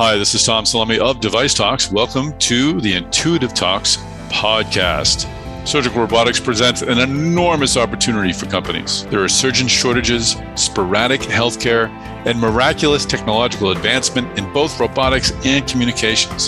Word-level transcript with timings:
Hi, 0.00 0.16
this 0.16 0.34
is 0.34 0.46
Tom 0.46 0.64
Salemi 0.64 0.96
of 0.96 1.20
Device 1.20 1.52
Talks. 1.52 1.92
Welcome 1.92 2.32
to 2.38 2.80
the 2.80 2.94
Intuitive 2.94 3.52
Talks 3.52 3.98
podcast. 4.30 5.28
Surgical 5.68 6.00
robotics 6.00 6.40
presents 6.40 6.80
an 6.80 7.00
enormous 7.00 7.76
opportunity 7.76 8.32
for 8.32 8.46
companies. 8.46 9.04
There 9.08 9.22
are 9.22 9.28
surgeon 9.28 9.68
shortages, 9.68 10.36
sporadic 10.54 11.20
healthcare, 11.20 11.90
and 12.24 12.40
miraculous 12.40 13.04
technological 13.04 13.72
advancement 13.72 14.38
in 14.38 14.50
both 14.54 14.80
robotics 14.80 15.32
and 15.44 15.68
communications. 15.68 16.46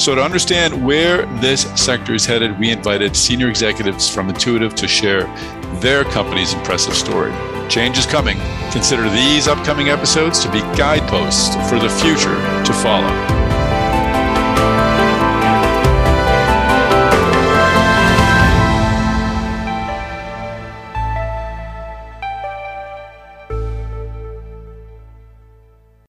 So, 0.00 0.14
to 0.14 0.22
understand 0.22 0.86
where 0.86 1.26
this 1.40 1.62
sector 1.74 2.14
is 2.14 2.24
headed, 2.24 2.60
we 2.60 2.70
invited 2.70 3.16
senior 3.16 3.48
executives 3.48 4.08
from 4.08 4.28
Intuitive 4.28 4.76
to 4.76 4.86
share 4.86 5.24
their 5.80 6.04
company's 6.04 6.54
impressive 6.54 6.94
story. 6.94 7.32
Change 7.68 7.98
is 7.98 8.06
coming. 8.06 8.38
Consider 8.70 9.08
these 9.08 9.48
upcoming 9.48 9.88
episodes 9.88 10.38
to 10.40 10.50
be 10.50 10.60
guideposts 10.76 11.54
for 11.68 11.78
the 11.78 11.88
future 11.88 12.34
to 12.64 12.72
follow. 12.72 13.08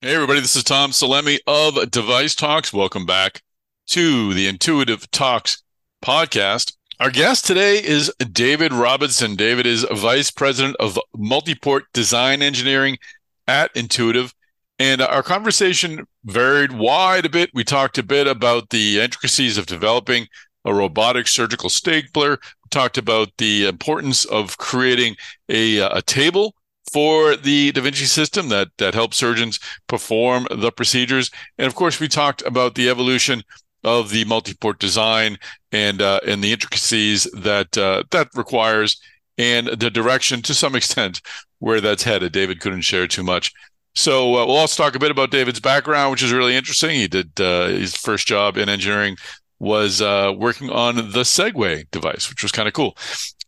Hey, 0.02 0.13
everybody, 0.13 0.40
this 0.40 0.55
is 0.55 0.63
Tom 0.63 0.91
Salemi 0.91 1.40
of 1.48 1.90
Device 1.90 2.35
Talks. 2.35 2.72
Welcome 2.72 3.08
back 3.08 3.41
to 3.88 4.35
the 4.35 4.48
Intuitive 4.48 5.10
Talks 5.10 5.63
podcast. 6.04 6.74
Our 6.98 7.12
guest 7.12 7.45
today 7.45 7.84
is 7.84 8.09
David 8.31 8.72
Robinson. 8.72 9.35
David 9.35 9.66
is 9.66 9.85
Vice 9.91 10.31
President 10.31 10.77
of 10.80 10.98
Multiport 11.13 11.81
Design 11.91 12.41
Engineering 12.41 12.98
at 13.49 13.76
Intuitive. 13.76 14.34
And 14.80 15.02
our 15.02 15.21
conversation 15.21 16.08
varied 16.23 16.71
wide 16.71 17.26
a 17.26 17.30
bit. 17.30 17.49
We 17.54 17.66
talked 17.66 17.98
a 17.98 18.04
bit 18.04 18.27
about 18.27 18.70
the 18.70 19.02
intricacies 19.02 19.58
of 19.58 19.66
developing 19.66 20.27
a 20.63 20.74
robotic 20.74 21.27
surgical 21.27 21.68
stapler. 21.70 22.32
We 22.32 22.70
talked 22.71 22.98
about 22.98 23.27
the 23.40 23.68
importance 23.68 24.24
of 24.24 24.57
creating 24.57 25.18
a, 25.49 25.80
a 25.80 26.02
table 26.02 26.55
for 26.93 27.35
the 27.35 27.74
Da 27.74 27.82
Vinci 27.82 28.05
system 28.05 28.48
that, 28.49 28.70
that 28.77 28.93
helps 28.93 29.18
surgeons 29.18 29.59
perform 29.87 30.48
the 30.49 30.71
procedures. 30.71 31.30
And 31.57 31.68
of 31.68 31.76
course, 31.76 31.99
we 31.99 32.07
talked 32.07 32.41
about 32.43 32.76
the 32.76 32.90
evolution 32.90 33.43
of 33.86 34.10
the 34.10 34.26
multi-port 34.26 34.80
design 34.80 35.38
and 35.72 36.02
uh, 36.02 36.20
and 36.28 36.44
the 36.44 36.52
intricacies 36.52 37.24
that 37.34 37.78
uh, 37.78 38.04
that 38.12 38.27
requires 38.36 39.00
and 39.38 39.68
the 39.68 39.90
direction 39.90 40.42
to 40.42 40.54
some 40.54 40.76
extent 40.82 41.22
where 41.60 41.80
that's 41.80 42.04
headed. 42.04 42.34
David 42.34 42.60
couldn't 42.60 42.82
share 42.82 43.08
too 43.08 43.24
much. 43.24 43.54
So 43.94 44.36
uh, 44.36 44.46
we'll 44.46 44.58
also 44.58 44.84
talk 44.84 44.96
a 44.96 45.00
bit 45.00 45.12
about 45.12 45.32
David's 45.32 45.62
background, 45.62 46.12
which 46.12 46.24
is 46.24 46.34
really 46.34 46.55
interesting. 46.55 46.92
He 46.92 47.08
did 47.08 47.40
uh, 47.40 47.68
his 47.68 47.96
first 47.96 48.27
job 48.27 48.58
in 48.58 48.68
engineering 48.68 49.16
was 49.60 50.02
uh, 50.02 50.34
working 50.36 50.70
on 50.70 50.96
the 50.96 51.24
Segway 51.24 51.90
device, 51.92 52.30
which 52.30 52.44
was 52.44 52.52
kind 52.52 52.68
of 52.68 52.74
cool. 52.74 52.98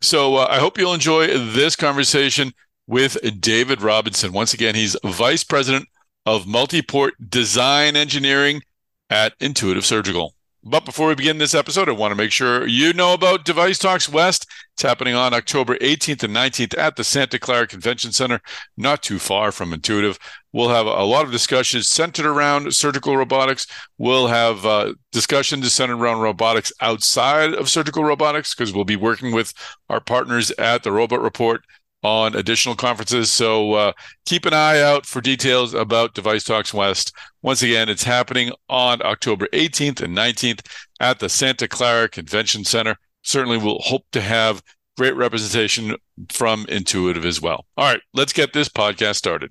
So 0.00 0.36
uh, 0.36 0.46
I 0.48 0.58
hope 0.58 0.78
you'll 0.78 0.94
enjoy 0.94 1.26
this 1.26 1.76
conversation 1.76 2.52
with 2.86 3.18
David 3.40 3.82
Robinson. 3.82 4.32
Once 4.32 4.54
again, 4.54 4.74
he's 4.74 4.96
vice 5.04 5.44
president 5.44 5.86
of 6.24 6.46
multi-port 6.46 7.14
design 7.28 7.94
engineering 7.94 8.62
at 9.10 9.34
Intuitive 9.40 9.84
Surgical. 9.84 10.34
But 10.64 10.84
before 10.84 11.08
we 11.08 11.14
begin 11.14 11.38
this 11.38 11.54
episode, 11.54 11.88
I 11.88 11.92
want 11.92 12.10
to 12.10 12.16
make 12.16 12.32
sure 12.32 12.66
you 12.66 12.92
know 12.92 13.14
about 13.14 13.44
Device 13.44 13.78
Talks 13.78 14.08
West. 14.08 14.44
It's 14.74 14.82
happening 14.82 15.14
on 15.14 15.32
October 15.32 15.76
18th 15.76 16.24
and 16.24 16.34
19th 16.34 16.76
at 16.76 16.96
the 16.96 17.04
Santa 17.04 17.38
Clara 17.38 17.66
Convention 17.66 18.10
Center, 18.10 18.40
not 18.76 19.02
too 19.02 19.20
far 19.20 19.52
from 19.52 19.72
Intuitive. 19.72 20.18
We'll 20.52 20.70
have 20.70 20.86
a 20.86 21.04
lot 21.04 21.24
of 21.24 21.30
discussions 21.30 21.88
centered 21.88 22.26
around 22.26 22.74
surgical 22.74 23.16
robotics. 23.16 23.68
We'll 23.98 24.26
have 24.26 24.66
uh, 24.66 24.94
discussions 25.12 25.72
centered 25.72 25.96
around 25.98 26.20
robotics 26.20 26.72
outside 26.80 27.54
of 27.54 27.70
surgical 27.70 28.02
robotics 28.02 28.54
because 28.54 28.72
we'll 28.72 28.84
be 28.84 28.96
working 28.96 29.32
with 29.32 29.54
our 29.88 30.00
partners 30.00 30.50
at 30.58 30.82
the 30.82 30.90
Robot 30.90 31.22
Report 31.22 31.62
on 32.02 32.34
additional 32.36 32.74
conferences. 32.74 33.30
So 33.30 33.72
uh, 33.72 33.92
keep 34.24 34.46
an 34.46 34.54
eye 34.54 34.80
out 34.80 35.06
for 35.06 35.20
details 35.20 35.74
about 35.74 36.14
Device 36.14 36.44
Talks 36.44 36.72
West. 36.72 37.12
Once 37.42 37.62
again, 37.62 37.88
it's 37.88 38.04
happening 38.04 38.52
on 38.68 39.02
October 39.02 39.48
18th 39.52 40.02
and 40.02 40.16
19th 40.16 40.60
at 41.00 41.18
the 41.18 41.28
Santa 41.28 41.68
Clara 41.68 42.08
Convention 42.08 42.64
Center. 42.64 42.96
Certainly, 43.22 43.58
we'll 43.58 43.80
hope 43.80 44.04
to 44.12 44.20
have 44.20 44.62
great 44.96 45.16
representation 45.16 45.96
from 46.28 46.66
Intuitive 46.68 47.24
as 47.24 47.40
well. 47.40 47.66
All 47.76 47.90
right, 47.90 48.00
let's 48.14 48.32
get 48.32 48.52
this 48.52 48.68
podcast 48.68 49.16
started. 49.16 49.50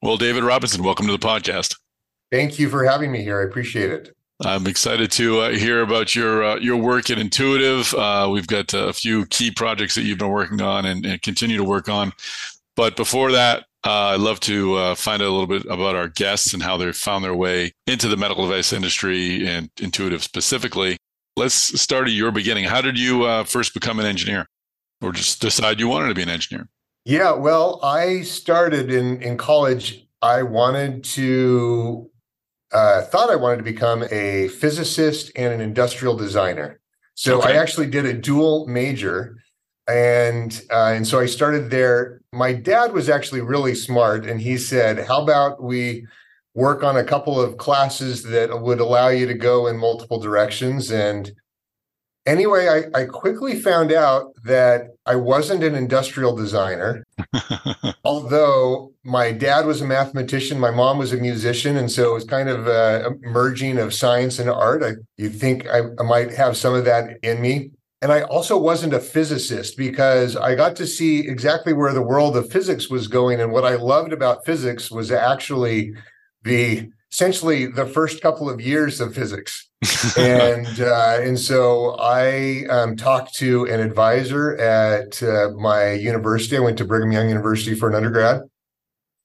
Well, 0.00 0.16
David 0.16 0.42
Robinson, 0.42 0.82
welcome 0.82 1.06
to 1.06 1.12
the 1.12 1.18
podcast. 1.18 1.76
Thank 2.32 2.58
you 2.58 2.68
for 2.68 2.84
having 2.84 3.12
me 3.12 3.22
here. 3.22 3.40
I 3.40 3.44
appreciate 3.44 3.90
it. 3.90 4.16
I'm 4.44 4.66
excited 4.66 5.10
to 5.12 5.40
uh, 5.40 5.50
hear 5.50 5.82
about 5.82 6.16
your 6.16 6.42
uh, 6.42 6.56
your 6.56 6.76
work 6.76 7.10
at 7.10 7.18
Intuitive. 7.18 7.94
Uh, 7.94 8.28
we've 8.32 8.46
got 8.46 8.74
a 8.74 8.92
few 8.92 9.26
key 9.26 9.50
projects 9.50 9.94
that 9.94 10.02
you've 10.02 10.18
been 10.18 10.30
working 10.30 10.60
on 10.60 10.84
and, 10.84 11.06
and 11.06 11.22
continue 11.22 11.56
to 11.56 11.64
work 11.64 11.88
on. 11.88 12.12
But 12.74 12.96
before 12.96 13.30
that, 13.32 13.66
uh, 13.84 14.14
I'd 14.14 14.20
love 14.20 14.40
to 14.40 14.74
uh, 14.74 14.94
find 14.94 15.22
out 15.22 15.28
a 15.28 15.30
little 15.30 15.46
bit 15.46 15.64
about 15.66 15.94
our 15.94 16.08
guests 16.08 16.54
and 16.54 16.62
how 16.62 16.76
they 16.76 16.90
found 16.92 17.24
their 17.24 17.34
way 17.34 17.72
into 17.86 18.08
the 18.08 18.16
medical 18.16 18.46
device 18.46 18.72
industry 18.72 19.46
and 19.46 19.70
Intuitive 19.80 20.22
specifically. 20.22 20.96
Let's 21.36 21.54
start 21.80 22.08
at 22.08 22.12
your 22.12 22.32
beginning. 22.32 22.64
How 22.64 22.80
did 22.80 22.98
you 22.98 23.24
uh, 23.24 23.44
first 23.44 23.74
become 23.74 24.00
an 24.00 24.06
engineer, 24.06 24.48
or 25.00 25.12
just 25.12 25.40
decide 25.40 25.78
you 25.78 25.88
wanted 25.88 26.08
to 26.08 26.14
be 26.14 26.22
an 26.22 26.28
engineer? 26.28 26.68
Yeah, 27.04 27.32
well, 27.32 27.80
I 27.82 28.22
started 28.22 28.90
in 28.90 29.22
in 29.22 29.36
college. 29.36 30.06
I 30.20 30.42
wanted 30.42 31.04
to 31.04 32.10
uh, 32.72 33.02
thought 33.02 33.30
I 33.30 33.36
wanted 33.36 33.58
to 33.58 33.62
become 33.62 34.04
a 34.10 34.48
physicist 34.48 35.30
and 35.36 35.52
an 35.52 35.60
industrial 35.60 36.16
designer. 36.16 36.80
So 37.14 37.38
okay. 37.38 37.52
I 37.52 37.60
actually 37.60 37.88
did 37.88 38.06
a 38.06 38.14
dual 38.14 38.66
major, 38.66 39.36
and 39.88 40.60
uh, 40.70 40.92
and 40.94 41.06
so 41.06 41.20
I 41.20 41.26
started 41.26 41.70
there. 41.70 42.22
My 42.32 42.52
dad 42.52 42.92
was 42.92 43.08
actually 43.08 43.42
really 43.42 43.74
smart, 43.74 44.24
and 44.24 44.40
he 44.40 44.56
said, 44.56 45.06
"How 45.06 45.22
about 45.22 45.62
we 45.62 46.06
work 46.54 46.82
on 46.82 46.96
a 46.96 47.04
couple 47.04 47.40
of 47.40 47.58
classes 47.58 48.22
that 48.24 48.62
would 48.62 48.80
allow 48.80 49.08
you 49.08 49.26
to 49.26 49.34
go 49.34 49.66
in 49.66 49.76
multiple 49.76 50.18
directions?" 50.18 50.90
And 50.90 51.30
anyway, 52.26 52.88
I, 52.94 53.00
I 53.00 53.04
quickly 53.06 53.60
found 53.60 53.92
out 53.92 54.32
that 54.44 54.90
I 55.06 55.16
wasn't 55.16 55.64
an 55.64 55.74
industrial 55.74 56.36
designer, 56.36 57.04
although 58.04 58.92
my 59.04 59.32
dad 59.32 59.66
was 59.66 59.80
a 59.80 59.86
mathematician, 59.86 60.60
my 60.60 60.70
mom 60.70 60.98
was 60.98 61.12
a 61.12 61.16
musician, 61.16 61.76
and 61.76 61.90
so 61.90 62.10
it 62.10 62.14
was 62.14 62.24
kind 62.24 62.48
of 62.48 62.66
a 62.66 63.10
merging 63.22 63.78
of 63.78 63.94
science 63.94 64.38
and 64.38 64.48
art. 64.48 64.82
I, 64.82 64.92
you'd 65.16 65.34
think 65.34 65.66
I, 65.66 65.80
I 65.98 66.02
might 66.02 66.32
have 66.32 66.56
some 66.56 66.74
of 66.74 66.84
that 66.84 67.18
in 67.22 67.40
me. 67.40 67.70
And 68.00 68.10
I 68.10 68.22
also 68.22 68.58
wasn't 68.58 68.94
a 68.94 69.00
physicist 69.00 69.76
because 69.76 70.36
I 70.36 70.56
got 70.56 70.74
to 70.76 70.88
see 70.88 71.20
exactly 71.20 71.72
where 71.72 71.92
the 71.92 72.02
world 72.02 72.36
of 72.36 72.50
physics 72.50 72.90
was 72.90 73.06
going. 73.06 73.40
And 73.40 73.52
what 73.52 73.64
I 73.64 73.76
loved 73.76 74.12
about 74.12 74.44
physics 74.44 74.90
was 74.90 75.12
actually 75.12 75.94
the 76.42 76.90
essentially 77.12 77.66
the 77.66 77.86
first 77.86 78.22
couple 78.22 78.48
of 78.48 78.60
years 78.60 79.00
of 79.00 79.14
physics 79.14 79.68
and 80.16 80.80
uh, 80.80 81.18
and 81.20 81.38
so 81.38 81.96
I 81.98 82.64
um, 82.70 82.96
talked 82.96 83.34
to 83.36 83.64
an 83.66 83.80
advisor 83.80 84.56
at 84.56 85.20
uh, 85.22 85.50
my 85.56 85.92
university. 85.92 86.56
I 86.56 86.60
went 86.60 86.78
to 86.78 86.84
Brigham 86.84 87.10
Young 87.10 87.28
University 87.28 87.74
for 87.74 87.88
an 87.88 87.96
undergrad, 87.96 88.42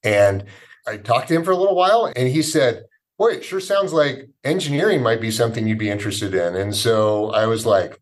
and 0.03 0.45
I 0.87 0.97
talked 0.97 1.27
to 1.27 1.35
him 1.35 1.43
for 1.43 1.51
a 1.51 1.55
little 1.55 1.75
while, 1.75 2.11
and 2.15 2.27
he 2.27 2.41
said, 2.41 2.85
"Boy, 3.19 3.33
it 3.33 3.45
sure 3.45 3.59
sounds 3.59 3.93
like 3.93 4.29
engineering 4.43 5.03
might 5.03 5.21
be 5.21 5.29
something 5.29 5.67
you'd 5.67 5.77
be 5.77 5.91
interested 5.91 6.33
in." 6.33 6.55
And 6.55 6.75
so 6.75 7.29
I 7.29 7.45
was 7.45 7.67
like, 7.67 8.01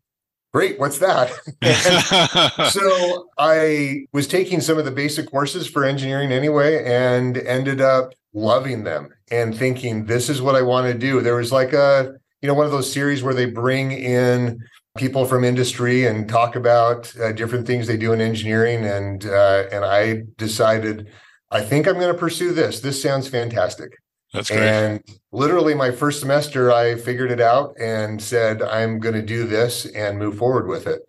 "Great, 0.54 0.78
what's 0.78 0.98
that?" 1.00 1.30
so 2.72 3.28
I 3.36 4.06
was 4.14 4.26
taking 4.26 4.62
some 4.62 4.78
of 4.78 4.86
the 4.86 4.90
basic 4.90 5.30
courses 5.30 5.66
for 5.68 5.84
engineering 5.84 6.32
anyway, 6.32 6.82
and 6.86 7.36
ended 7.36 7.82
up 7.82 8.14
loving 8.32 8.84
them 8.84 9.10
and 9.30 9.56
thinking, 9.56 10.06
"This 10.06 10.28
is 10.28 10.40
what 10.42 10.54
I 10.54 10.62
want 10.62 10.90
to 10.92 10.98
do." 10.98 11.20
There 11.20 11.36
was 11.36 11.52
like 11.52 11.72
a 11.72 12.14
you 12.42 12.48
know 12.48 12.54
one 12.54 12.66
of 12.66 12.72
those 12.72 12.92
series 12.92 13.22
where 13.22 13.34
they 13.34 13.46
bring 13.46 13.92
in 13.92 14.60
people 14.96 15.26
from 15.26 15.44
industry 15.44 16.06
and 16.06 16.28
talk 16.28 16.56
about 16.56 17.14
uh, 17.18 17.32
different 17.32 17.66
things 17.66 17.86
they 17.86 17.96
do 17.96 18.12
in 18.12 18.20
engineering 18.20 18.84
and 18.84 19.26
uh, 19.26 19.64
and 19.70 19.84
I 19.84 20.22
decided 20.36 21.08
I 21.50 21.62
think 21.62 21.86
I'm 21.86 21.94
going 21.94 22.12
to 22.12 22.18
pursue 22.18 22.52
this. 22.52 22.80
This 22.80 23.00
sounds 23.00 23.28
fantastic. 23.28 23.92
That's 24.32 24.50
great. 24.50 24.60
And 24.60 25.02
literally 25.32 25.74
my 25.74 25.90
first 25.90 26.20
semester 26.20 26.72
I 26.72 26.96
figured 26.96 27.30
it 27.30 27.40
out 27.40 27.74
and 27.80 28.20
said 28.20 28.62
I'm 28.62 28.98
going 28.98 29.14
to 29.14 29.22
do 29.22 29.46
this 29.46 29.86
and 29.86 30.18
move 30.18 30.36
forward 30.36 30.66
with 30.66 30.86
it. 30.86 31.02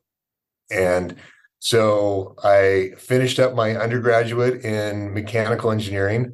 And 0.70 1.16
so 1.60 2.36
I 2.44 2.92
finished 2.98 3.40
up 3.40 3.56
my 3.56 3.76
undergraduate 3.76 4.64
in 4.64 5.14
mechanical 5.14 5.72
engineering 5.72 6.34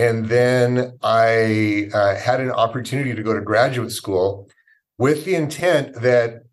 and 0.00 0.30
then 0.30 0.96
I 1.02 1.90
uh, 1.92 2.14
had 2.16 2.40
an 2.40 2.50
opportunity 2.50 3.14
to 3.14 3.22
go 3.22 3.34
to 3.34 3.40
graduate 3.42 3.92
school 3.92 4.48
with 4.96 5.26
the 5.26 5.34
intent 5.34 6.00
that 6.00 6.44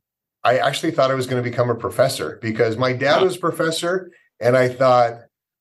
I 0.44 0.58
actually 0.58 0.92
thought 0.92 1.12
I 1.12 1.16
was 1.16 1.28
going 1.28 1.42
to 1.42 1.50
become 1.50 1.70
a 1.70 1.76
professor 1.76 2.40
because 2.42 2.76
my 2.76 2.92
dad 2.92 3.24
was 3.24 3.38
a 3.38 3.40
professor 3.40 4.12
And 4.42 4.58
I 4.58 4.68
thought, 4.68 5.14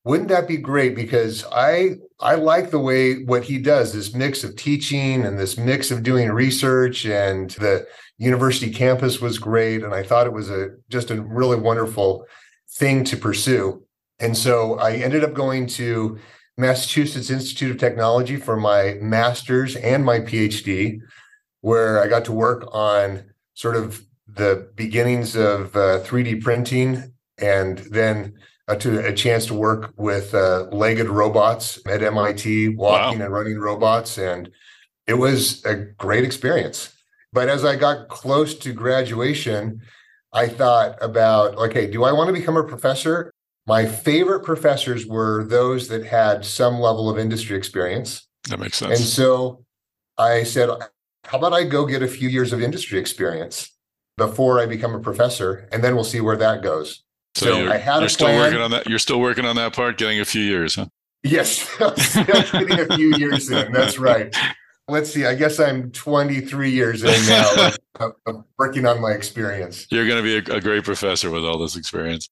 wouldn't 0.03 0.27
that 0.29 0.49
be 0.49 0.57
great? 0.57 0.95
Because 0.95 1.45
I 1.49 1.95
I 2.19 2.35
like 2.35 2.71
the 2.71 2.79
way 2.79 3.23
what 3.23 3.45
he 3.45 3.57
does, 3.57 3.93
this 3.93 4.13
mix 4.13 4.43
of 4.43 4.57
teaching 4.57 5.25
and 5.25 5.39
this 5.39 5.57
mix 5.57 5.89
of 5.89 6.03
doing 6.03 6.29
research 6.29 7.05
and 7.05 7.51
the 7.51 7.85
university 8.17 8.69
campus 8.69 9.21
was 9.21 9.39
great. 9.39 9.81
And 9.81 9.93
I 9.93 10.03
thought 10.03 10.27
it 10.27 10.33
was 10.33 10.49
a 10.49 10.71
just 10.89 11.09
a 11.09 11.21
really 11.21 11.57
wonderful 11.57 12.25
thing 12.69 13.05
to 13.05 13.15
pursue. 13.15 13.83
And 14.19 14.35
so 14.35 14.77
I 14.77 14.93
ended 14.95 15.23
up 15.23 15.33
going 15.33 15.67
to 15.79 16.19
Massachusetts 16.57 17.29
Institute 17.29 17.71
of 17.71 17.77
Technology 17.77 18.35
for 18.35 18.57
my 18.57 18.97
master's 18.99 19.75
and 19.75 20.03
my 20.03 20.19
PhD, 20.19 20.99
where 21.61 22.01
I 22.01 22.07
got 22.07 22.25
to 22.25 22.31
work 22.31 22.67
on 22.71 23.23
sort 23.53 23.75
of 23.75 24.03
the 24.27 24.69
beginnings 24.75 25.35
of 25.35 25.75
uh, 25.75 26.01
3D 26.01 26.41
printing 26.41 27.13
and 27.37 27.79
then 27.79 28.33
uh, 28.67 28.75
to 28.75 29.05
a 29.05 29.13
chance 29.13 29.45
to 29.45 29.53
work 29.53 29.93
with 29.95 30.33
uh, 30.33 30.63
legged 30.71 31.07
robots 31.07 31.79
at 31.87 32.03
MIT, 32.03 32.69
walking 32.69 33.19
wow. 33.19 33.25
and 33.25 33.33
running 33.33 33.59
robots. 33.59 34.17
And 34.17 34.51
it 35.05 35.13
was 35.13 35.63
a 35.65 35.75
great 35.75 36.23
experience. 36.23 36.93
But 37.31 37.49
as 37.49 37.63
I 37.63 37.75
got 37.75 38.09
close 38.09 38.55
to 38.55 38.73
graduation, 38.73 39.81
I 40.33 40.47
thought 40.47 40.97
about 41.01 41.55
okay, 41.55 41.89
do 41.89 42.03
I 42.03 42.11
want 42.11 42.27
to 42.27 42.33
become 42.33 42.57
a 42.57 42.63
professor? 42.63 43.31
My 43.67 43.85
favorite 43.85 44.45
professors 44.45 45.05
were 45.05 45.43
those 45.43 45.89
that 45.89 46.05
had 46.05 46.45
some 46.45 46.79
level 46.79 47.09
of 47.09 47.19
industry 47.19 47.57
experience. 47.57 48.25
That 48.49 48.59
makes 48.59 48.77
sense. 48.77 48.97
And 48.97 49.07
so 49.07 49.65
I 50.17 50.43
said, 50.43 50.69
how 51.25 51.37
about 51.37 51.51
I 51.51 51.65
go 51.65 51.85
get 51.85 52.01
a 52.01 52.07
few 52.07 52.29
years 52.29 52.53
of 52.53 52.61
industry 52.61 52.97
experience 52.97 53.69
before 54.15 54.61
I 54.61 54.65
become 54.65 54.95
a 54.95 54.99
professor, 54.99 55.67
and 55.71 55.83
then 55.83 55.95
we'll 55.95 56.05
see 56.05 56.21
where 56.21 56.37
that 56.37 56.63
goes. 56.63 57.03
So, 57.35 57.45
so 57.45 57.71
I 57.71 57.77
had 57.77 57.99
you're 57.99 58.09
still 58.09 58.35
working 58.35 58.61
on 58.61 58.71
that. 58.71 58.87
You're 58.87 58.99
still 58.99 59.19
working 59.19 59.45
on 59.45 59.57
that 59.57 59.73
part, 59.73 59.97
getting 59.97 60.21
a 60.21 60.25
few 60.25 60.41
years, 60.41 60.75
huh? 60.75 60.87
Yes, 61.23 61.77
getting 62.13 62.79
a 62.79 62.95
few 62.95 63.15
years 63.17 63.51
in. 63.51 63.73
That's 63.73 63.99
right. 63.99 64.33
Let's 64.87 65.13
see. 65.13 65.25
I 65.25 65.35
guess 65.35 65.59
I'm 65.59 65.91
23 65.91 66.69
years 66.71 67.03
in 67.03 67.27
now, 67.27 67.71
of 68.25 68.45
working 68.57 68.85
on 68.85 69.01
my 69.01 69.11
experience. 69.11 69.85
You're 69.91 70.07
going 70.07 70.23
to 70.23 70.41
be 70.43 70.51
a, 70.51 70.55
a 70.55 70.61
great 70.61 70.85
professor 70.85 71.29
with 71.29 71.43
all 71.43 71.59
this 71.59 71.75
experience 71.75 72.29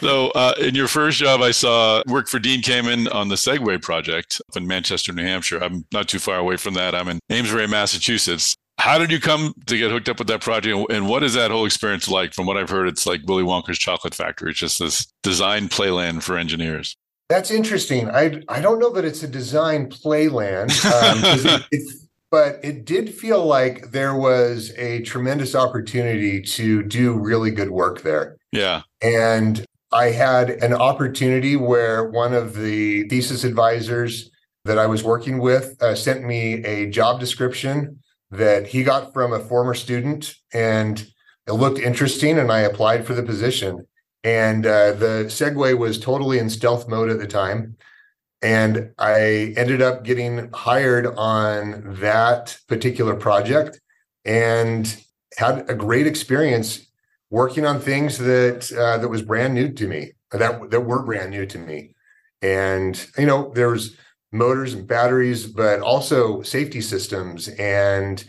so, 0.00 0.30
uh, 0.30 0.54
in 0.60 0.74
your 0.74 0.88
first 0.88 1.18
job, 1.18 1.40
I 1.40 1.52
saw 1.52 2.02
work 2.06 2.28
for 2.28 2.38
Dean 2.38 2.62
Kamen 2.62 3.12
on 3.14 3.28
the 3.28 3.36
Segway 3.36 3.80
project 3.80 4.40
up 4.48 4.56
in 4.56 4.66
Manchester, 4.66 5.12
New 5.12 5.22
Hampshire. 5.22 5.62
I'm 5.62 5.84
not 5.92 6.08
too 6.08 6.18
far 6.18 6.38
away 6.38 6.56
from 6.56 6.74
that. 6.74 6.94
I'm 6.94 7.08
in 7.08 7.20
Amesbury, 7.30 7.68
Massachusetts. 7.68 8.56
How 8.78 8.98
did 8.98 9.12
you 9.12 9.20
come 9.20 9.54
to 9.66 9.78
get 9.78 9.92
hooked 9.92 10.08
up 10.08 10.18
with 10.18 10.26
that 10.28 10.40
project? 10.40 10.90
And 10.90 11.08
what 11.08 11.22
is 11.22 11.34
that 11.34 11.52
whole 11.52 11.64
experience 11.64 12.08
like? 12.08 12.34
From 12.34 12.46
what 12.46 12.56
I've 12.56 12.70
heard, 12.70 12.88
it's 12.88 13.06
like 13.06 13.20
Willy 13.24 13.44
Wonka's 13.44 13.78
chocolate 13.78 14.14
factory. 14.14 14.50
It's 14.50 14.58
just 14.58 14.80
this 14.80 15.06
design 15.22 15.68
playland 15.68 16.22
for 16.22 16.36
engineers. 16.36 16.96
That's 17.28 17.50
interesting. 17.50 18.10
I 18.10 18.42
I 18.48 18.60
don't 18.60 18.78
know 18.78 18.90
that 18.90 19.04
it's 19.04 19.22
a 19.22 19.28
design 19.28 19.88
playland. 19.90 20.70
Um, 20.84 21.62
it, 21.70 21.94
but 22.30 22.58
it 22.64 22.84
did 22.84 23.14
feel 23.14 23.46
like 23.46 23.92
there 23.92 24.16
was 24.16 24.72
a 24.76 25.02
tremendous 25.02 25.54
opportunity 25.54 26.42
to 26.42 26.82
do 26.82 27.16
really 27.16 27.52
good 27.52 27.70
work 27.70 28.02
there. 28.02 28.36
Yeah. 28.54 28.82
And 29.02 29.64
I 29.92 30.06
had 30.06 30.50
an 30.50 30.72
opportunity 30.72 31.56
where 31.56 32.08
one 32.08 32.32
of 32.32 32.54
the 32.54 33.08
thesis 33.08 33.44
advisors 33.44 34.30
that 34.64 34.78
I 34.78 34.86
was 34.86 35.04
working 35.04 35.38
with 35.38 35.80
uh, 35.82 35.94
sent 35.94 36.24
me 36.24 36.64
a 36.64 36.88
job 36.88 37.20
description 37.20 37.98
that 38.30 38.66
he 38.66 38.82
got 38.82 39.12
from 39.12 39.32
a 39.32 39.40
former 39.40 39.74
student 39.74 40.34
and 40.52 41.06
it 41.46 41.52
looked 41.52 41.78
interesting 41.78 42.38
and 42.38 42.50
I 42.50 42.60
applied 42.60 43.06
for 43.06 43.14
the 43.14 43.22
position. 43.22 43.86
And 44.22 44.64
uh, 44.64 44.92
the 44.92 45.24
Segway 45.26 45.76
was 45.76 45.98
totally 45.98 46.38
in 46.38 46.48
stealth 46.48 46.88
mode 46.88 47.10
at 47.10 47.18
the 47.18 47.26
time. 47.26 47.76
And 48.40 48.92
I 48.98 49.52
ended 49.56 49.82
up 49.82 50.04
getting 50.04 50.50
hired 50.52 51.06
on 51.06 51.96
that 52.00 52.56
particular 52.68 53.14
project 53.14 53.80
and 54.24 54.96
had 55.36 55.68
a 55.68 55.74
great 55.74 56.06
experience 56.06 56.86
working 57.30 57.66
on 57.66 57.80
things 57.80 58.18
that 58.18 58.72
uh, 58.72 58.98
that 58.98 59.08
was 59.08 59.22
brand 59.22 59.54
new 59.54 59.72
to 59.72 59.86
me 59.86 60.12
that 60.30 60.70
that 60.70 60.80
were 60.80 61.02
brand 61.02 61.30
new 61.30 61.46
to 61.46 61.58
me. 61.58 61.94
And 62.42 63.06
you 63.16 63.26
know 63.26 63.52
there 63.54 63.70
was 63.70 63.96
motors 64.32 64.74
and 64.74 64.86
batteries 64.86 65.46
but 65.46 65.80
also 65.80 66.42
safety 66.42 66.80
systems. 66.80 67.48
And 67.48 68.24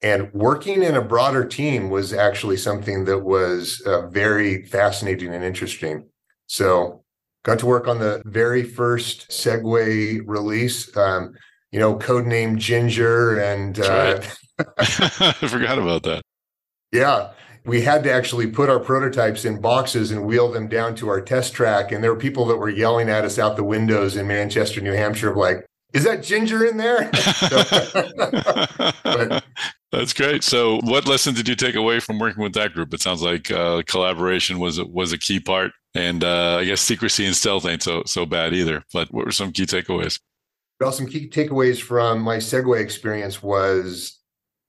and 0.00 0.32
working 0.32 0.82
in 0.84 0.94
a 0.94 1.02
broader 1.02 1.44
team 1.44 1.90
was 1.90 2.12
actually 2.12 2.56
something 2.56 3.04
that 3.06 3.18
was 3.18 3.82
uh, 3.84 4.06
very 4.08 4.64
fascinating 4.66 5.34
and 5.34 5.42
interesting. 5.42 6.06
So 6.46 7.02
got 7.44 7.58
to 7.58 7.66
work 7.66 7.88
on 7.88 7.98
the 7.98 8.22
very 8.24 8.62
first 8.62 9.28
Segway 9.28 10.20
release. 10.24 10.96
Um, 10.96 11.34
you 11.72 11.80
know, 11.80 11.96
code 11.98 12.26
name 12.26 12.58
Ginger, 12.58 13.40
and 13.40 13.78
uh, 13.80 14.20
I 14.78 15.32
forgot 15.32 15.78
about 15.78 16.02
that. 16.04 16.22
Yeah, 16.92 17.32
we 17.68 17.82
had 17.82 18.02
to 18.04 18.12
actually 18.12 18.46
put 18.46 18.68
our 18.68 18.80
prototypes 18.80 19.44
in 19.44 19.60
boxes 19.60 20.10
and 20.10 20.24
wheel 20.24 20.50
them 20.50 20.68
down 20.68 20.94
to 20.96 21.08
our 21.08 21.20
test 21.20 21.52
track. 21.52 21.92
And 21.92 22.02
there 22.02 22.12
were 22.12 22.18
people 22.18 22.46
that 22.46 22.56
were 22.56 22.70
yelling 22.70 23.08
at 23.08 23.24
us 23.24 23.38
out 23.38 23.56
the 23.56 23.64
windows 23.64 24.16
in 24.16 24.26
Manchester, 24.26 24.80
New 24.80 24.92
Hampshire, 24.92 25.30
of 25.30 25.36
like, 25.36 25.66
"Is 25.92 26.04
that 26.04 26.22
Ginger 26.22 26.64
in 26.64 26.78
there?" 26.78 27.10
but, 29.04 29.44
That's 29.90 30.12
great. 30.12 30.44
So, 30.44 30.80
what 30.82 31.06
lesson 31.06 31.34
did 31.34 31.48
you 31.48 31.54
take 31.54 31.74
away 31.74 32.00
from 32.00 32.18
working 32.18 32.42
with 32.42 32.54
that 32.54 32.72
group? 32.72 32.92
It 32.92 33.00
sounds 33.00 33.22
like 33.22 33.50
uh, 33.50 33.82
collaboration 33.86 34.58
was 34.58 34.82
was 34.82 35.12
a 35.12 35.18
key 35.18 35.40
part 35.40 35.72
and 35.94 36.22
uh, 36.22 36.58
I 36.60 36.64
guess 36.64 36.80
secrecy 36.80 37.26
and 37.26 37.34
stealth 37.34 37.66
ain't 37.66 37.82
so 37.82 38.02
so 38.06 38.26
bad 38.26 38.54
either. 38.54 38.84
But 38.92 39.12
what 39.12 39.26
were 39.26 39.32
some 39.32 39.52
key 39.52 39.66
takeaways? 39.66 40.20
Well, 40.80 40.92
some 40.92 41.06
key 41.06 41.28
takeaways 41.28 41.80
from 41.80 42.20
my 42.20 42.36
Segway 42.36 42.80
experience 42.80 43.42
was 43.42 44.18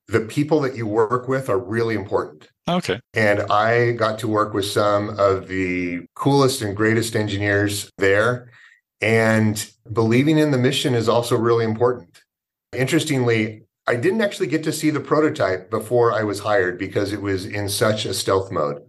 the 0.07 0.22
people 0.22 0.60
that 0.62 0.75
you 0.75 0.88
work 0.88 1.28
with 1.28 1.50
are 1.50 1.60
really 1.60 1.96
important. 1.96 2.50
Okay. 2.69 3.00
And 3.16 3.42
I 3.51 3.94
got 3.94 4.19
to 4.19 4.27
work 4.27 4.54
with 4.54 4.66
some 4.66 5.18
of 5.18 5.48
the 5.48 6.06
coolest 6.16 6.62
and 6.62 6.75
greatest 6.75 7.16
engineers 7.16 7.89
there. 7.98 8.51
And 9.01 9.69
believing 9.92 10.38
in 10.38 10.51
the 10.51 10.57
mission 10.57 10.94
is 10.94 11.10
also 11.10 11.36
really 11.36 11.66
important. 11.66 12.21
Interestingly, 12.74 13.63
I 13.88 13.95
didn't 13.95 14.21
actually 14.21 14.48
get 14.48 14.63
to 14.66 14.71
see 14.71 14.92
the 14.92 15.00
prototype 15.00 15.71
before 15.71 16.13
I 16.13 16.24
was 16.24 16.39
hired 16.39 16.77
because 16.77 17.12
it 17.12 17.21
was 17.21 17.45
in 17.45 17.69
such 17.69 18.06
a 18.06 18.13
stealth 18.13 18.51
mode. 18.51 18.83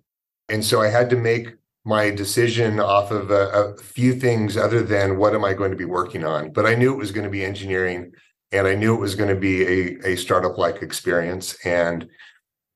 And 0.51 0.63
so 0.63 0.83
I 0.83 0.89
had 0.89 1.09
to 1.11 1.17
make 1.17 1.55
my 1.87 2.11
decision 2.11 2.79
off 2.79 3.11
of 3.11 3.31
a, 3.31 3.49
a, 3.49 3.77
few 3.79 4.13
things 4.13 4.59
other 4.59 4.83
than 4.83 5.17
what 5.17 5.35
am 5.35 5.43
I 5.43 5.55
going 5.55 5.71
to 5.71 5.77
be 5.77 5.87
working 5.87 6.25
on. 6.25 6.53
But 6.53 6.67
I 6.67 6.75
knew 6.75 6.93
it 6.93 6.99
was 6.99 7.13
going 7.13 7.25
to 7.25 7.31
be 7.31 7.43
engineering 7.43 8.13
and 8.53 8.67
I 8.67 8.75
knew 8.75 8.95
it 8.95 9.01
was 9.01 9.15
going 9.15 9.31
to 9.31 9.41
be 9.41 9.63
a, 9.63 10.09
a 10.09 10.17
startup 10.17 10.59
like 10.59 10.83
experience. 10.83 11.57
And 11.65 12.07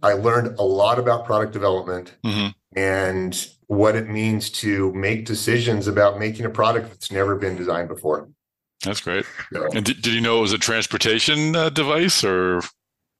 I 0.02 0.12
learned 0.12 0.58
a 0.58 0.62
lot 0.62 0.98
about 0.98 1.24
product 1.24 1.52
development 1.52 2.14
mm-hmm. 2.24 2.48
and 2.78 3.48
what 3.66 3.96
it 3.96 4.08
means 4.08 4.50
to 4.50 4.92
make 4.92 5.24
decisions 5.24 5.86
about 5.86 6.18
making 6.18 6.44
a 6.44 6.50
product 6.50 6.90
that's 6.90 7.10
never 7.10 7.36
been 7.36 7.56
designed 7.56 7.88
before. 7.88 8.28
That's 8.84 9.00
great. 9.00 9.24
So, 9.52 9.68
and 9.72 9.84
did, 9.84 10.02
did 10.02 10.12
you 10.12 10.20
know 10.20 10.38
it 10.38 10.42
was 10.42 10.52
a 10.52 10.58
transportation 10.58 11.56
uh, 11.56 11.70
device 11.70 12.22
or 12.22 12.60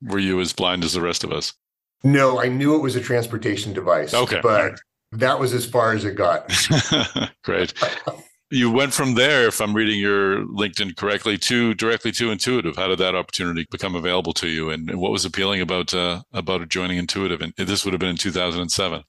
were 0.02 0.18
you 0.18 0.40
as 0.40 0.52
blind 0.52 0.84
as 0.84 0.92
the 0.92 1.00
rest 1.00 1.24
of 1.24 1.32
us? 1.32 1.54
No, 2.02 2.38
I 2.38 2.48
knew 2.48 2.74
it 2.76 2.82
was 2.82 2.96
a 2.96 3.00
transportation 3.00 3.72
device. 3.72 4.12
Okay. 4.12 4.40
But 4.42 4.78
that 5.12 5.40
was 5.40 5.54
as 5.54 5.64
far 5.64 5.92
as 5.92 6.04
it 6.04 6.16
got. 6.16 6.52
Great. 7.44 7.72
you 8.50 8.70
went 8.70 8.92
from 8.92 9.14
there, 9.14 9.46
if 9.46 9.60
I'm 9.60 9.74
reading 9.74 9.98
your 9.98 10.44
LinkedIn 10.46 10.96
correctly, 10.96 11.38
to 11.38 11.74
directly 11.74 12.12
to 12.12 12.30
Intuitive. 12.30 12.76
How 12.76 12.88
did 12.88 12.98
that 12.98 13.14
opportunity 13.14 13.66
become 13.70 13.94
available 13.94 14.32
to 14.34 14.48
you, 14.48 14.70
and, 14.70 14.94
what 14.94 15.12
was 15.12 15.24
appealing 15.24 15.60
about 15.60 15.92
uh, 15.94 16.22
about 16.32 16.68
joining 16.68 16.98
Intuitive? 16.98 17.40
And 17.40 17.52
this 17.56 17.84
would 17.84 17.92
have 17.92 18.00
been 18.00 18.10
in 18.10 18.16
2007. 18.16 19.02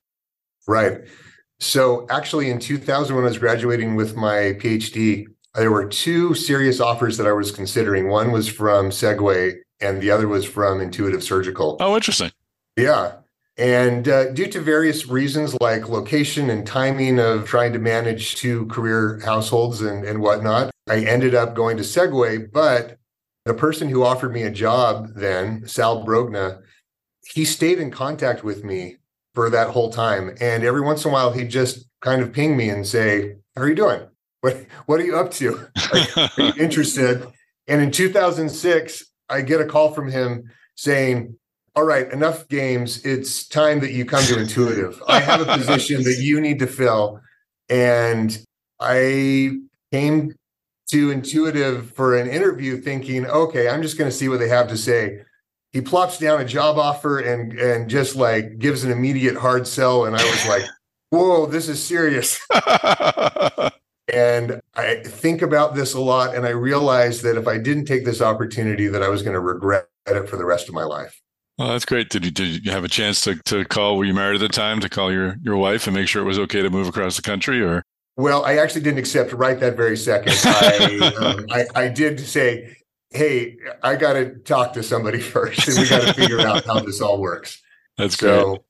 Right. 0.67 1.01
So 1.59 2.05
actually, 2.09 2.49
in 2.49 2.59
2000, 2.59 3.15
when 3.15 3.25
I 3.25 3.29
was 3.29 3.37
graduating 3.37 3.95
with 3.95 4.15
my 4.15 4.57
PhD, 4.59 5.27
there 5.53 5.71
were 5.71 5.87
two 5.87 6.33
serious 6.33 6.79
offers 6.79 7.17
that 7.17 7.27
I 7.27 7.31
was 7.31 7.51
considering. 7.51 8.09
One 8.09 8.31
was 8.31 8.47
from 8.47 8.89
Segway, 8.89 9.55
and 9.79 10.01
the 10.01 10.11
other 10.11 10.27
was 10.27 10.45
from 10.45 10.81
Intuitive 10.81 11.23
Surgical. 11.23 11.77
Oh, 11.79 11.95
interesting. 11.95 12.31
Yeah. 12.75 13.13
And 13.57 14.07
uh, 14.07 14.31
due 14.33 14.47
to 14.47 14.59
various 14.59 15.07
reasons 15.07 15.55
like 15.61 15.87
location 15.87 16.49
and 16.49 16.67
timing 16.67 17.19
of 17.19 17.47
trying 17.47 17.71
to 17.73 17.79
manage 17.79 18.35
two 18.35 18.65
career 18.65 19.21
households 19.23 19.81
and, 19.81 20.03
and 20.03 20.19
whatnot, 20.19 20.71
I 20.89 20.99
ended 21.05 21.33
up 21.35 21.55
going 21.55 21.77
to 21.77 21.83
Segway. 21.83 22.51
But 22.51 22.97
the 23.45 23.53
person 23.53 23.87
who 23.87 24.03
offered 24.03 24.33
me 24.33 24.43
a 24.43 24.51
job 24.51 25.13
then, 25.15 25.65
Sal 25.67 26.05
Brogna, 26.05 26.61
he 27.33 27.45
stayed 27.45 27.79
in 27.79 27.91
contact 27.91 28.43
with 28.43 28.63
me 28.63 28.97
for 29.33 29.49
that 29.49 29.69
whole 29.69 29.89
time. 29.89 30.35
And 30.41 30.63
every 30.63 30.81
once 30.81 31.05
in 31.05 31.11
a 31.11 31.13
while, 31.13 31.31
he'd 31.31 31.49
just 31.49 31.85
kind 32.01 32.21
of 32.21 32.33
ping 32.33 32.57
me 32.57 32.69
and 32.69 32.85
say, 32.85 33.35
How 33.55 33.63
are 33.63 33.69
you 33.69 33.75
doing? 33.75 34.01
What, 34.41 34.65
what 34.85 34.99
are 34.99 35.05
you 35.05 35.15
up 35.15 35.31
to? 35.31 35.67
are 35.93 36.29
you 36.37 36.53
interested? 36.59 37.25
And 37.67 37.81
in 37.81 37.91
2006, 37.91 39.05
I 39.29 39.41
get 39.41 39.61
a 39.61 39.65
call 39.65 39.93
from 39.93 40.11
him 40.11 40.51
saying, 40.75 41.37
all 41.75 41.83
right, 41.83 42.11
enough 42.11 42.47
games. 42.47 43.05
It's 43.05 43.47
time 43.47 43.81
that 43.81 43.91
you 43.91 44.05
come 44.05 44.23
to 44.25 44.39
Intuitive. 44.39 45.01
I 45.07 45.19
have 45.19 45.41
a 45.41 45.57
position 45.57 46.03
that 46.03 46.19
you 46.19 46.39
need 46.39 46.59
to 46.59 46.67
fill. 46.67 47.19
And 47.69 48.37
I 48.79 49.57
came 49.91 50.33
to 50.91 51.11
Intuitive 51.11 51.91
for 51.91 52.15
an 52.15 52.29
interview 52.29 52.79
thinking, 52.79 53.25
okay, 53.25 53.67
I'm 53.67 53.81
just 53.81 53.97
going 53.97 54.09
to 54.09 54.15
see 54.15 54.29
what 54.29 54.39
they 54.39 54.47
have 54.47 54.69
to 54.69 54.77
say. 54.77 55.19
He 55.73 55.81
plops 55.81 56.17
down 56.17 56.39
a 56.39 56.45
job 56.45 56.77
offer 56.77 57.19
and 57.19 57.59
and 57.59 57.89
just 57.89 58.15
like 58.15 58.59
gives 58.59 58.85
an 58.85 58.91
immediate 58.91 59.35
hard 59.35 59.67
sell. 59.67 60.05
And 60.05 60.15
I 60.15 60.23
was 60.23 60.47
like, 60.47 60.63
whoa, 61.09 61.45
this 61.47 61.67
is 61.67 61.83
serious. 61.83 62.39
and 64.13 64.61
I 64.75 65.01
think 65.03 65.41
about 65.41 65.75
this 65.75 65.93
a 65.93 65.99
lot. 65.99 66.33
And 66.33 66.45
I 66.45 66.51
realized 66.51 67.23
that 67.23 67.35
if 67.35 67.49
I 67.49 67.57
didn't 67.57 67.85
take 67.85 68.05
this 68.05 68.21
opportunity, 68.21 68.87
that 68.87 69.03
I 69.03 69.09
was 69.09 69.21
going 69.21 69.33
to 69.33 69.41
regret 69.41 69.89
it 70.07 70.29
for 70.29 70.37
the 70.37 70.45
rest 70.45 70.69
of 70.69 70.73
my 70.73 70.83
life. 70.83 71.21
Well, 71.57 71.69
that's 71.69 71.85
great. 71.85 72.09
Did 72.09 72.25
you, 72.25 72.31
did 72.31 72.65
you 72.65 72.71
have 72.71 72.83
a 72.83 72.89
chance 72.89 73.21
to, 73.21 73.35
to 73.43 73.63
call? 73.65 73.97
Were 73.97 74.03
you 74.03 74.13
married 74.13 74.35
at 74.35 74.41
the 74.41 74.49
time 74.49 74.81
to 74.81 74.89
call 74.89 75.11
your, 75.11 75.37
your 75.41 75.55
wife 75.55 75.87
and 75.87 75.95
make 75.95 76.07
sure 76.07 76.21
it 76.21 76.25
was 76.25 76.39
okay 76.39 76.61
to 76.61 76.69
move 76.69 76.87
across 76.87 77.15
the 77.15 77.21
country 77.21 77.61
or? 77.61 77.83
Well, 78.17 78.45
I 78.45 78.57
actually 78.57 78.81
didn't 78.81 78.99
accept 78.99 79.31
right 79.33 79.59
that 79.59 79.75
very 79.75 79.97
second. 79.97 80.33
I, 80.45 81.13
um, 81.19 81.45
I, 81.49 81.65
I 81.75 81.87
did 81.89 82.19
say, 82.19 82.77
"Hey, 83.09 83.57
I 83.83 83.95
got 83.95 84.13
to 84.13 84.35
talk 84.39 84.73
to 84.73 84.83
somebody 84.83 85.19
first, 85.21 85.67
and 85.67 85.77
we 85.77 85.89
got 85.89 86.01
to 86.01 86.13
figure 86.13 86.39
out 86.39 86.65
how 86.65 86.79
this 86.79 87.01
all 87.01 87.19
works." 87.19 87.61
That's 87.97 88.17
so, 88.17 88.45
great. 88.45 88.61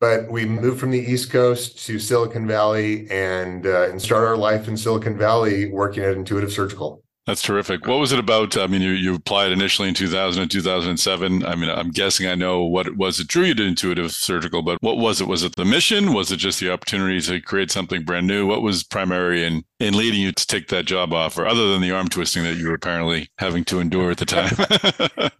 But 0.00 0.30
we 0.30 0.46
moved 0.46 0.80
from 0.80 0.90
the 0.90 0.98
East 0.98 1.30
Coast 1.30 1.84
to 1.86 1.98
Silicon 2.00 2.46
Valley 2.46 3.08
and 3.10 3.66
uh, 3.66 3.88
and 3.88 4.02
start 4.02 4.26
our 4.26 4.36
life 4.36 4.66
in 4.66 4.76
Silicon 4.76 5.16
Valley 5.16 5.70
working 5.70 6.02
at 6.02 6.14
Intuitive 6.14 6.52
Surgical. 6.52 7.02
That's 7.28 7.42
terrific. 7.42 7.86
What 7.86 7.98
was 7.98 8.10
it 8.10 8.18
about? 8.18 8.56
I 8.56 8.66
mean, 8.68 8.80
you, 8.80 8.92
you 8.92 9.14
applied 9.14 9.52
initially 9.52 9.86
in 9.86 9.92
2000 9.92 10.40
and 10.40 10.50
2007. 10.50 11.44
I 11.44 11.54
mean, 11.56 11.68
I'm 11.68 11.90
guessing 11.90 12.26
I 12.26 12.34
know 12.34 12.64
what 12.64 12.86
it 12.86 12.96
was 12.96 13.18
that 13.18 13.28
drew 13.28 13.44
you 13.44 13.54
to 13.54 13.64
Intuitive 13.64 14.12
Surgical, 14.12 14.62
but 14.62 14.82
what 14.82 14.96
was 14.96 15.20
it? 15.20 15.28
Was 15.28 15.42
it 15.42 15.54
the 15.54 15.66
mission? 15.66 16.14
Was 16.14 16.32
it 16.32 16.38
just 16.38 16.58
the 16.58 16.72
opportunity 16.72 17.20
to 17.20 17.38
create 17.42 17.70
something 17.70 18.02
brand 18.02 18.26
new? 18.26 18.46
What 18.46 18.62
was 18.62 18.82
primary 18.82 19.44
in, 19.44 19.62
in 19.78 19.94
leading 19.94 20.22
you 20.22 20.32
to 20.32 20.46
take 20.46 20.68
that 20.68 20.86
job 20.86 21.12
offer, 21.12 21.46
other 21.46 21.70
than 21.70 21.82
the 21.82 21.90
arm 21.90 22.08
twisting 22.08 22.44
that 22.44 22.56
you 22.56 22.68
were 22.68 22.74
apparently 22.74 23.28
having 23.36 23.62
to 23.64 23.78
endure 23.78 24.10
at 24.10 24.16
the 24.16 24.24
time? 24.24 25.30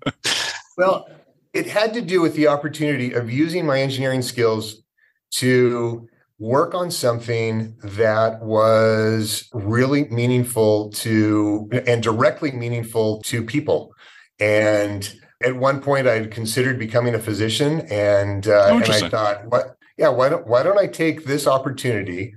well, 0.77 1.09
it 1.55 1.69
had 1.69 1.95
to 1.95 2.03
do 2.03 2.21
with 2.21 2.35
the 2.35 2.49
opportunity 2.49 3.15
of 3.15 3.31
using 3.31 3.65
my 3.65 3.81
engineering 3.81 4.21
skills 4.21 4.83
to 5.37 6.07
work 6.39 6.75
on 6.75 6.91
something 6.91 7.75
that 7.83 8.41
was 8.43 9.49
really 9.53 10.05
meaningful 10.05 10.91
to 10.91 11.69
and 11.87 12.03
directly 12.03 12.53
meaningful 12.53 13.21
to 13.23 13.43
people. 13.43 13.93
And 14.39 15.13
at 15.43 15.57
one 15.57 15.81
point, 15.81 16.07
I 16.07 16.15
had 16.15 16.31
considered 16.31 16.79
becoming 16.79 17.15
a 17.15 17.19
physician, 17.19 17.81
and 17.91 18.47
uh, 18.47 18.69
and 18.71 18.85
I 18.85 19.09
thought, 19.09 19.47
what? 19.47 19.77
Yeah, 19.97 20.09
why 20.09 20.29
don't 20.29 20.47
why 20.47 20.63
don't 20.63 20.79
I 20.79 20.87
take 20.87 21.25
this 21.25 21.47
opportunity 21.47 22.35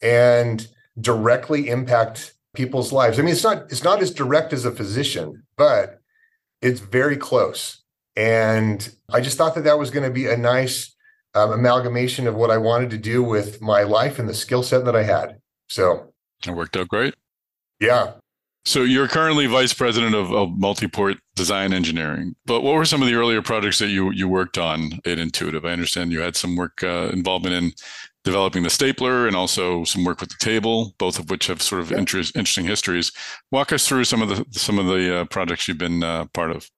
and 0.00 0.66
directly 1.00 1.68
impact 1.68 2.34
people's 2.54 2.92
lives? 2.92 3.18
I 3.18 3.22
mean, 3.22 3.32
it's 3.32 3.44
not 3.44 3.70
it's 3.70 3.84
not 3.84 4.02
as 4.02 4.10
direct 4.12 4.52
as 4.52 4.64
a 4.64 4.70
physician, 4.70 5.42
but 5.56 6.00
it's 6.60 6.80
very 6.80 7.16
close. 7.16 7.82
And 8.16 8.94
I 9.10 9.20
just 9.20 9.38
thought 9.38 9.54
that 9.54 9.64
that 9.64 9.78
was 9.78 9.90
going 9.90 10.04
to 10.04 10.12
be 10.12 10.26
a 10.26 10.36
nice 10.36 10.94
um, 11.34 11.52
amalgamation 11.52 12.26
of 12.26 12.34
what 12.34 12.50
I 12.50 12.58
wanted 12.58 12.90
to 12.90 12.98
do 12.98 13.22
with 13.22 13.60
my 13.60 13.82
life 13.82 14.18
and 14.18 14.28
the 14.28 14.34
skill 14.34 14.62
set 14.62 14.84
that 14.84 14.96
I 14.96 15.02
had. 15.02 15.40
So 15.68 16.12
it 16.46 16.52
worked 16.52 16.76
out 16.76 16.88
great. 16.88 17.14
Yeah. 17.80 18.12
So 18.64 18.82
you're 18.82 19.08
currently 19.08 19.46
vice 19.46 19.72
president 19.72 20.14
of, 20.14 20.32
of 20.32 20.56
multi-port 20.56 21.16
design 21.34 21.72
engineering. 21.72 22.36
But 22.46 22.62
what 22.62 22.74
were 22.74 22.84
some 22.84 23.02
of 23.02 23.08
the 23.08 23.14
earlier 23.14 23.42
projects 23.42 23.80
that 23.80 23.88
you 23.88 24.12
you 24.12 24.28
worked 24.28 24.56
on 24.56 25.00
at 25.04 25.18
Intuitive? 25.18 25.64
I 25.64 25.72
understand 25.72 26.12
you 26.12 26.20
had 26.20 26.36
some 26.36 26.54
work 26.54 26.82
uh, 26.84 27.10
involvement 27.12 27.56
in 27.56 27.72
developing 28.22 28.62
the 28.62 28.70
stapler 28.70 29.26
and 29.26 29.34
also 29.34 29.82
some 29.82 30.04
work 30.04 30.20
with 30.20 30.28
the 30.28 30.36
table, 30.38 30.94
both 30.98 31.18
of 31.18 31.28
which 31.28 31.48
have 31.48 31.60
sort 31.60 31.80
of 31.80 31.90
yeah. 31.90 31.98
interest, 31.98 32.36
interesting 32.36 32.66
histories. 32.66 33.10
Walk 33.50 33.72
us 33.72 33.88
through 33.88 34.04
some 34.04 34.22
of 34.22 34.28
the 34.28 34.46
some 34.52 34.78
of 34.78 34.86
the 34.86 35.20
uh, 35.20 35.24
projects 35.24 35.66
you've 35.66 35.78
been 35.78 36.04
uh, 36.04 36.26
part 36.26 36.52
of. 36.52 36.70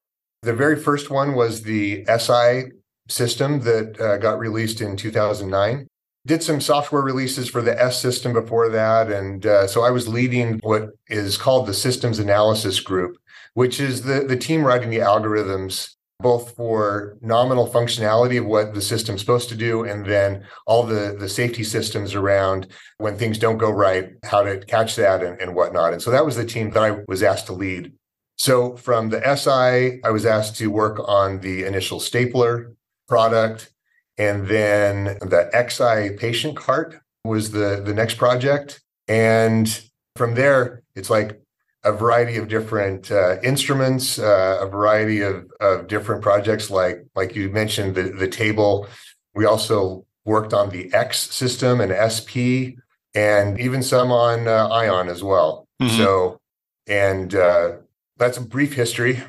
The 0.43 0.55
very 0.55 0.81
first 0.81 1.11
one 1.11 1.35
was 1.35 1.63
the 1.63 2.05
SI 2.07 2.71
system 3.09 3.61
that 3.61 4.01
uh, 4.01 4.17
got 4.19 4.39
released 4.39 4.81
in 4.81 4.97
2009. 4.97 5.87
Did 6.27 6.43
some 6.43 6.61
software 6.61 7.03
releases 7.03 7.51
for 7.51 7.61
the 7.61 7.79
S 7.81 8.01
system 8.01 8.33
before 8.33 8.71
that. 8.71 9.11
And 9.11 9.45
uh, 9.45 9.67
so 9.67 9.83
I 9.83 9.91
was 9.91 10.09
leading 10.09 10.59
what 10.61 10.91
is 11.09 11.37
called 11.37 11.67
the 11.67 11.75
systems 11.75 12.19
analysis 12.19 12.81
group, 12.81 13.19
which 13.53 13.79
is 13.79 14.03
the, 14.03 14.21
the 14.21 14.37
team 14.37 14.65
writing 14.65 14.89
the 14.89 14.99
algorithms 14.99 15.95
both 16.21 16.55
for 16.55 17.19
nominal 17.21 17.69
functionality 17.69 18.39
of 18.39 18.47
what 18.47 18.73
the 18.73 18.81
system's 18.81 19.21
supposed 19.21 19.49
to 19.49 19.57
do 19.57 19.85
and 19.85 20.07
then 20.07 20.45
all 20.67 20.85
the 20.85 21.17
the 21.19 21.29
safety 21.29 21.65
systems 21.65 22.15
around 22.15 22.69
when 22.99 23.17
things 23.17 23.37
don't 23.37 23.59
go 23.59 23.71
right 23.71 24.11
how 24.23 24.43
to 24.43 24.59
catch 24.61 24.95
that 24.97 25.23
and, 25.23 25.41
and 25.41 25.55
whatnot 25.55 25.93
and 25.93 26.01
so 26.01 26.11
that 26.11 26.25
was 26.25 26.37
the 26.37 26.45
team 26.45 26.71
that 26.71 26.83
i 26.83 26.97
was 27.09 27.23
asked 27.23 27.47
to 27.47 27.53
lead 27.53 27.93
so 28.37 28.77
from 28.77 29.09
the 29.11 29.21
si 29.37 30.01
i 30.05 30.11
was 30.11 30.25
asked 30.25 30.57
to 30.57 30.69
work 30.69 31.01
on 31.09 31.41
the 31.41 31.65
initial 31.65 31.99
stapler 31.99 32.73
product. 33.09 33.71
And 34.17 34.47
then 34.47 35.05
the 35.21 35.51
XI 35.53 36.17
patient 36.17 36.57
cart 36.57 37.01
was 37.25 37.51
the, 37.51 37.83
the 37.85 37.95
next 37.95 38.15
project. 38.15 38.81
And 39.09 39.83
from 40.17 40.35
there, 40.35 40.83
it's 40.95 41.11
like 41.11 41.41
a 41.83 41.93
variety 41.93 42.37
of 42.37 42.49
different 42.49 43.11
uh, 43.11 43.41
instruments, 43.43 44.19
uh, 44.19 44.59
a 44.61 44.67
variety 44.67 45.21
of, 45.21 45.51
of 45.61 45.87
different 45.87 46.23
projects, 46.23 46.71
like 46.71 47.05
like 47.15 47.37
you 47.37 47.51
mentioned, 47.51 47.95
the, 47.95 48.05
the 48.05 48.29
table. 48.29 48.87
We 49.35 49.45
also 49.45 50.07
worked 50.25 50.55
on 50.55 50.71
the 50.71 50.93
X 50.95 51.21
system 51.21 51.81
and 51.81 51.93
SP, 51.93 52.81
and 53.15 53.61
even 53.61 53.83
some 53.83 54.11
on 54.11 54.49
uh, 54.49 54.69
Ion 54.69 55.09
as 55.09 55.23
well. 55.23 55.69
Mm-hmm. 55.83 55.97
So, 55.99 56.41
and 56.87 57.35
uh, 57.35 57.73
that's 58.17 58.39
a 58.39 58.43
brief 58.43 58.73
history 58.75 59.23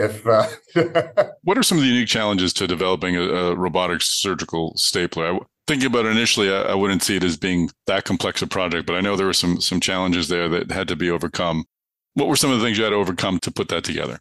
if 0.00 0.26
uh, 0.26 0.48
what 1.42 1.58
are 1.58 1.62
some 1.62 1.78
of 1.78 1.84
the 1.84 1.90
unique 1.90 2.08
challenges 2.08 2.52
to 2.54 2.66
developing 2.66 3.16
a, 3.16 3.22
a 3.22 3.54
robotic 3.54 4.02
surgical 4.02 4.76
stapler? 4.76 5.34
I, 5.34 5.38
thinking 5.66 5.86
about 5.86 6.06
it 6.06 6.10
initially, 6.10 6.52
I, 6.52 6.62
I, 6.62 6.74
wouldn't 6.74 7.02
see 7.02 7.16
it 7.16 7.24
as 7.24 7.36
being 7.36 7.70
that 7.86 8.04
complex 8.04 8.42
a 8.42 8.46
project, 8.46 8.86
but 8.86 8.96
I 8.96 9.00
know 9.00 9.16
there 9.16 9.26
were 9.26 9.32
some 9.32 9.60
some 9.60 9.80
challenges 9.80 10.28
there 10.28 10.48
that 10.48 10.70
had 10.70 10.88
to 10.88 10.96
be 10.96 11.10
overcome. 11.10 11.64
What 12.14 12.28
were 12.28 12.36
some 12.36 12.50
of 12.50 12.58
the 12.58 12.64
things 12.64 12.78
you 12.78 12.84
had 12.84 12.90
to 12.90 12.96
overcome 12.96 13.38
to 13.40 13.50
put 13.50 13.68
that 13.68 13.84
together? 13.84 14.20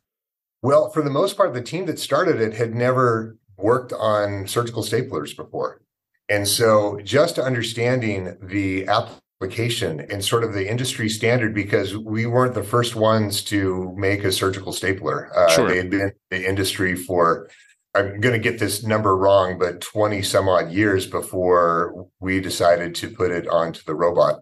Well, 0.62 0.90
for 0.90 1.02
the 1.02 1.10
most 1.10 1.38
part, 1.38 1.54
the 1.54 1.62
team 1.62 1.86
that 1.86 2.00
started 2.00 2.42
it 2.42 2.54
had 2.54 2.76
never 2.76 3.38
worked 3.58 3.94
on 3.94 4.48
surgical 4.48 4.84
staplers 4.84 5.36
before. 5.36 5.82
And 6.28 6.48
so 6.48 7.00
just 7.04 7.40
understanding 7.40 8.38
the 8.42 8.88
app 8.88 9.10
application 9.42 10.02
and 10.12 10.24
sort 10.24 10.44
of 10.44 10.54
the 10.54 10.70
industry 10.70 11.08
standard 11.08 11.54
because 11.54 11.96
we 11.96 12.26
weren't 12.26 12.54
the 12.54 12.64
first 12.64 12.98
ones 12.98 13.42
to 13.42 13.94
make 13.96 14.26
a 14.26 14.32
surgical 14.34 14.74
stapler. 14.74 15.32
Uh, 15.34 15.50
sure. 15.50 15.70
They 15.70 15.78
had 15.78 15.90
been 15.90 16.02
in 16.02 16.14
the 16.30 16.46
industry 16.46 16.94
for, 16.94 17.50
I'm 17.96 18.20
going 18.20 18.34
to 18.34 18.40
get 18.40 18.60
this 18.60 18.84
number 18.84 19.16
wrong, 19.16 19.58
but 19.58 19.80
20 19.80 20.22
some 20.24 20.50
odd 20.50 20.72
years 20.72 21.08
before 21.08 22.08
we 22.20 22.42
decided 22.42 22.94
to 22.96 23.10
put 23.10 23.32
it 23.32 23.48
onto 23.48 23.82
the 23.86 23.96
robot. 23.96 24.42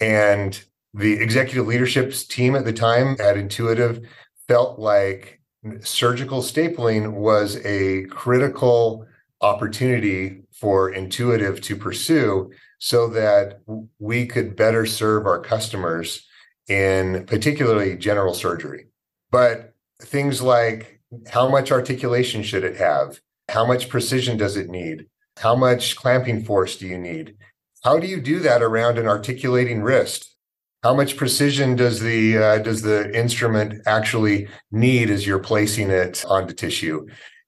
And 0.00 0.60
the 0.92 1.12
executive 1.12 1.68
leadership 1.68 2.12
team 2.14 2.56
at 2.56 2.64
the 2.64 2.72
time 2.72 3.16
at 3.20 3.36
Intuitive 3.36 4.04
felt 4.48 4.80
like 4.80 5.40
surgical 5.82 6.40
stapling 6.42 7.12
was 7.12 7.64
a 7.64 8.06
critical 8.06 9.06
opportunity 9.40 10.42
for 10.52 10.90
Intuitive 10.90 11.60
to 11.60 11.76
pursue 11.76 12.50
so 12.84 13.08
that 13.08 13.62
we 13.98 14.26
could 14.26 14.54
better 14.54 14.84
serve 14.84 15.24
our 15.24 15.40
customers 15.40 16.26
in 16.68 17.24
particularly 17.24 17.96
general 17.96 18.34
surgery. 18.34 18.88
But 19.30 19.72
things 20.02 20.42
like 20.42 21.00
how 21.30 21.48
much 21.48 21.72
articulation 21.72 22.42
should 22.42 22.62
it 22.62 22.76
have? 22.76 23.20
How 23.48 23.64
much 23.64 23.88
precision 23.88 24.36
does 24.36 24.58
it 24.58 24.68
need? 24.68 25.06
How 25.38 25.54
much 25.56 25.96
clamping 25.96 26.44
force 26.44 26.76
do 26.76 26.86
you 26.86 26.98
need? 26.98 27.38
How 27.82 27.98
do 27.98 28.06
you 28.06 28.20
do 28.20 28.38
that 28.40 28.60
around 28.60 28.98
an 28.98 29.06
articulating 29.06 29.80
wrist? 29.80 30.36
How 30.82 30.92
much 30.94 31.16
precision 31.16 31.76
does 31.76 32.00
the 32.00 32.36
uh, 32.36 32.58
does 32.58 32.82
the 32.82 33.10
instrument 33.18 33.80
actually 33.86 34.46
need 34.70 35.08
as 35.08 35.26
you're 35.26 35.38
placing 35.38 35.88
it 35.88 36.22
onto 36.28 36.52
tissue? 36.52 37.06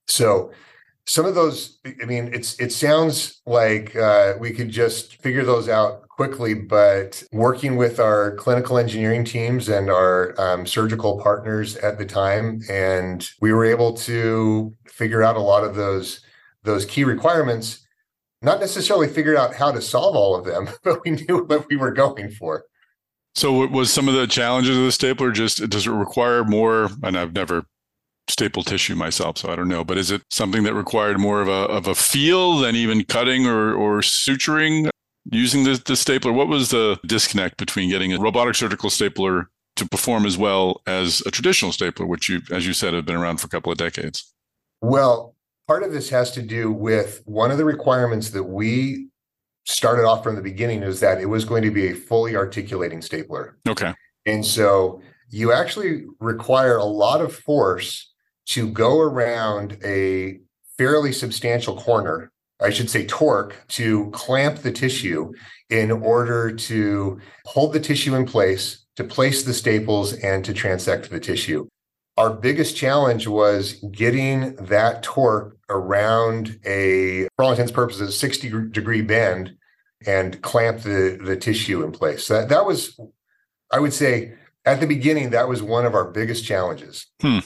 So 0.09 0.52
some 1.07 1.25
of 1.25 1.35
those 1.35 1.79
i 2.03 2.05
mean 2.05 2.31
it's 2.33 2.59
it 2.61 2.73
sounds 2.73 3.41
like 3.47 3.95
uh, 3.97 4.35
we 4.39 4.53
could 4.53 4.71
just 4.71 5.17
figure 5.23 5.45
those 5.45 5.69
out 5.69 6.07
quickly 6.09 6.55
but 6.55 7.23
working 7.33 7.77
with 7.77 8.01
our 8.01 8.35
clinical 8.37 8.79
engineering 8.79 9.25
teams 9.25 9.69
and 9.69 9.91
our 9.91 10.35
um, 10.41 10.67
surgical 10.67 11.21
partners 11.21 11.77
at 11.77 11.99
the 11.99 12.07
time 12.07 12.61
and 12.71 13.31
we 13.41 13.53
were 13.53 13.65
able 13.65 13.93
to 13.93 14.75
figure 14.87 15.23
out 15.23 15.37
a 15.37 15.41
lot 15.41 15.63
of 15.63 15.75
those 15.75 16.21
those 16.65 16.85
key 16.85 17.05
requirements 17.05 17.87
not 18.43 18.61
necessarily 18.61 19.09
figure 19.09 19.37
out 19.37 19.55
how 19.55 19.71
to 19.71 19.81
solve 19.81 20.17
all 20.17 20.35
of 20.35 20.45
them 20.45 20.69
but 20.83 21.03
we 21.05 21.13
knew 21.13 21.45
what 21.45 21.69
we 21.69 21.77
were 21.77 21.93
going 21.93 22.31
for. 22.31 22.65
So 23.35 23.67
was 23.67 23.93
some 23.93 24.09
of 24.09 24.15
the 24.15 24.27
challenges 24.27 24.79
of 24.79 24.85
the 24.85 24.93
stapler 24.93 25.31
just 25.31 25.69
does 25.69 25.87
it 25.87 25.91
require 25.91 26.43
more? 26.43 26.89
And 27.03 27.17
i've 27.19 27.35
never 27.35 27.67
staple 28.28 28.62
tissue 28.62 28.95
myself, 28.95 29.38
so 29.38 29.50
I 29.50 29.56
don't 29.56 29.68
know. 29.68 29.85
But 29.85 29.99
is 29.99 30.11
it 30.11 30.23
something 30.30 30.62
that 30.64 30.75
required 30.75 31.18
more 31.18 31.40
of 31.40 31.49
a 31.49 31.73
of 31.73 31.87
a 31.87 31.95
feel 31.95 32.59
than 32.59 32.76
even 32.76 33.04
cutting 33.04 33.47
or 33.47 33.75
or 33.75 34.00
suturing? 34.00 34.90
using 35.33 35.64
the, 35.64 35.80
the 35.85 35.97
stapler? 35.97 36.33
What 36.33 36.49
was 36.49 36.71
the 36.71 36.99
disconnect 37.06 37.56
between 37.56 37.90
getting 37.90 38.12
a 38.12 38.18
robotic 38.18 38.54
surgical 38.54 38.90
stapler 38.90 39.50
to 39.76 39.88
perform 39.88 40.25
as 40.25 40.38
well 40.38 40.83
as 40.87 41.23
a 41.26 41.30
traditional 41.30 41.73
stapler, 41.73 42.06
which 42.06 42.28
you, 42.28 42.40
as 42.50 42.66
you 42.66 42.73
said, 42.73 42.95
have 42.95 43.04
been 43.04 43.16
around 43.16 43.38
for 43.38 43.47
a 43.47 43.50
couple 43.50 43.71
of 43.71 43.78
decades? 43.78 44.33
Well, 44.80 45.35
part 45.66 45.83
of 45.83 45.92
this 45.92 46.09
has 46.11 46.30
to 46.33 46.42
do 46.42 46.71
with 46.73 47.23
one 47.26 47.50
of 47.50 47.59
the 47.59 47.64
requirements 47.64 48.30
that 48.30 48.45
we 48.45 49.09
started 49.64 50.04
off 50.04 50.23
from 50.23 50.37
the 50.37 50.42
beginning 50.42 50.83
is 50.83 51.00
that 51.00 51.21
it 51.21 51.26
was 51.26 51.45
going 51.45 51.62
to 51.62 51.71
be 51.71 51.88
a 51.88 51.95
fully 51.95 52.37
articulating 52.37 53.02
stapler. 53.02 53.59
Okay. 53.68 53.92
And 54.25 54.47
so 54.47 55.02
you 55.28 55.52
actually 55.52 56.04
require 56.21 56.76
a 56.76 56.85
lot 56.85 57.21
of 57.21 57.35
force 57.35 58.12
to 58.47 58.69
go 58.69 59.00
around 59.00 59.79
a 59.85 60.41
fairly 60.79 61.12
substantial 61.12 61.76
corner, 61.76 62.31
I 62.61 62.71
should 62.71 62.91
say 62.91 63.07
torque, 63.07 63.57
to 63.69 64.11
clamp 64.11 64.59
the 64.59 64.73
tissue 64.73 65.33
in 65.69 65.91
order 65.91 66.53
to 66.53 67.21
hold 67.45 67.73
the 67.73 67.81
tissue 67.81 68.15
in 68.15 68.25
place, 68.25 68.87
to 68.97 69.05
place 69.05 69.43
the 69.43 69.55
staples, 69.55 70.12
and 70.12 70.45
to 70.45 70.55
transect 70.55 71.09
the 71.09 71.21
tissue. 71.21 71.67
Our 72.17 72.31
biggest 72.31 72.76
challenge 72.76 73.26
was 73.26 73.75
getting 73.93 74.57
that 74.57 75.03
torque 75.03 75.59
around 75.69 76.59
a, 76.65 77.29
for 77.37 77.45
all 77.45 77.50
intents 77.50 77.73
purposes, 77.73 78.19
60 78.19 78.69
degree 78.71 79.03
bend 79.03 79.57
and 80.07 80.41
clamp 80.41 80.81
the, 80.81 81.19
the 81.23 81.37
tissue 81.37 81.83
in 81.83 81.93
place. 81.93 82.29
That, 82.29 82.49
that 82.49 82.65
was, 82.65 82.99
I 83.71 83.81
would 83.81 83.93
say, 83.93 84.35
at 84.65 84.81
the 84.81 84.87
beginning, 84.87 85.31
that 85.31 85.49
was 85.49 85.62
one 85.62 85.85
of 85.85 85.95
our 85.95 86.11
biggest 86.11 86.45
challenges. 86.45 87.07
Hmm. 87.21 87.41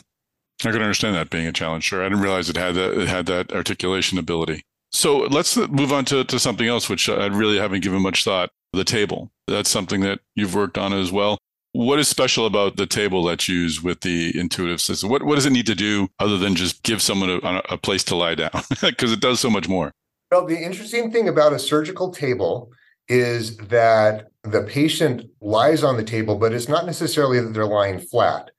I 0.64 0.72
can 0.72 0.82
understand 0.82 1.14
that 1.16 1.30
being 1.30 1.46
a 1.46 1.52
challenge. 1.52 1.84
Sure, 1.84 2.02
I 2.02 2.08
didn't 2.08 2.22
realize 2.22 2.50
it 2.50 2.56
had 2.56 2.74
that 2.74 2.98
it 2.98 3.08
had 3.08 3.26
that 3.26 3.52
articulation 3.52 4.18
ability. 4.18 4.64
So 4.92 5.18
let's 5.18 5.56
move 5.56 5.92
on 5.92 6.04
to, 6.06 6.24
to 6.24 6.38
something 6.38 6.66
else, 6.66 6.88
which 6.88 7.08
I 7.08 7.26
really 7.26 7.58
haven't 7.58 7.82
given 7.82 8.02
much 8.02 8.24
thought. 8.24 8.50
The 8.72 8.84
table. 8.84 9.32
That's 9.48 9.68
something 9.68 10.00
that 10.02 10.20
you've 10.36 10.54
worked 10.54 10.78
on 10.78 10.92
as 10.92 11.10
well. 11.10 11.38
What 11.72 11.98
is 11.98 12.06
special 12.06 12.46
about 12.46 12.76
the 12.76 12.86
table 12.86 13.24
that's 13.24 13.48
used 13.48 13.82
with 13.82 14.02
the 14.02 14.36
intuitive 14.38 14.80
system? 14.80 15.10
What 15.10 15.24
what 15.24 15.36
does 15.36 15.46
it 15.46 15.52
need 15.52 15.66
to 15.66 15.74
do 15.74 16.08
other 16.20 16.38
than 16.38 16.54
just 16.54 16.82
give 16.84 17.02
someone 17.02 17.30
a, 17.30 17.62
a 17.70 17.76
place 17.76 18.04
to 18.04 18.16
lie 18.16 18.36
down? 18.36 18.50
Because 18.80 19.12
it 19.12 19.20
does 19.20 19.40
so 19.40 19.50
much 19.50 19.68
more. 19.68 19.92
Well, 20.30 20.46
the 20.46 20.62
interesting 20.62 21.10
thing 21.10 21.28
about 21.28 21.52
a 21.52 21.58
surgical 21.58 22.12
table 22.12 22.70
is 23.08 23.56
that 23.56 24.28
the 24.44 24.62
patient 24.62 25.24
lies 25.40 25.82
on 25.82 25.96
the 25.96 26.04
table, 26.04 26.36
but 26.36 26.52
it's 26.52 26.68
not 26.68 26.86
necessarily 26.86 27.40
that 27.40 27.52
they're 27.52 27.66
lying 27.66 27.98
flat. 27.98 28.52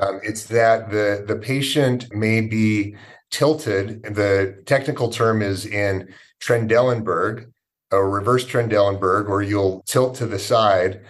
Um, 0.00 0.20
it's 0.22 0.44
that 0.44 0.90
the 0.90 1.24
the 1.26 1.36
patient 1.36 2.12
may 2.14 2.40
be 2.40 2.96
tilted. 3.30 4.02
The 4.02 4.62
technical 4.66 5.10
term 5.10 5.42
is 5.42 5.66
in 5.66 6.12
Trendelenburg, 6.40 7.50
a 7.90 8.02
reverse 8.02 8.44
Trendelenburg, 8.44 9.28
or 9.28 9.42
you'll 9.42 9.82
tilt 9.86 10.14
to 10.16 10.26
the 10.26 10.38
side. 10.38 11.04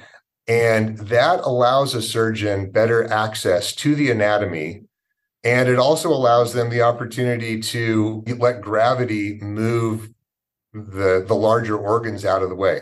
And 0.46 0.96
that 0.98 1.40
allows 1.40 1.94
a 1.94 2.00
surgeon 2.00 2.70
better 2.70 3.10
access 3.12 3.74
to 3.76 3.94
the 3.94 4.10
anatomy. 4.10 4.84
And 5.44 5.68
it 5.68 5.78
also 5.78 6.10
allows 6.10 6.54
them 6.54 6.70
the 6.70 6.82
opportunity 6.82 7.60
to 7.60 8.24
let 8.38 8.62
gravity 8.62 9.38
move 9.40 10.08
the, 10.72 11.24
the 11.26 11.34
larger 11.34 11.76
organs 11.76 12.24
out 12.24 12.42
of 12.42 12.48
the 12.48 12.54
way. 12.54 12.80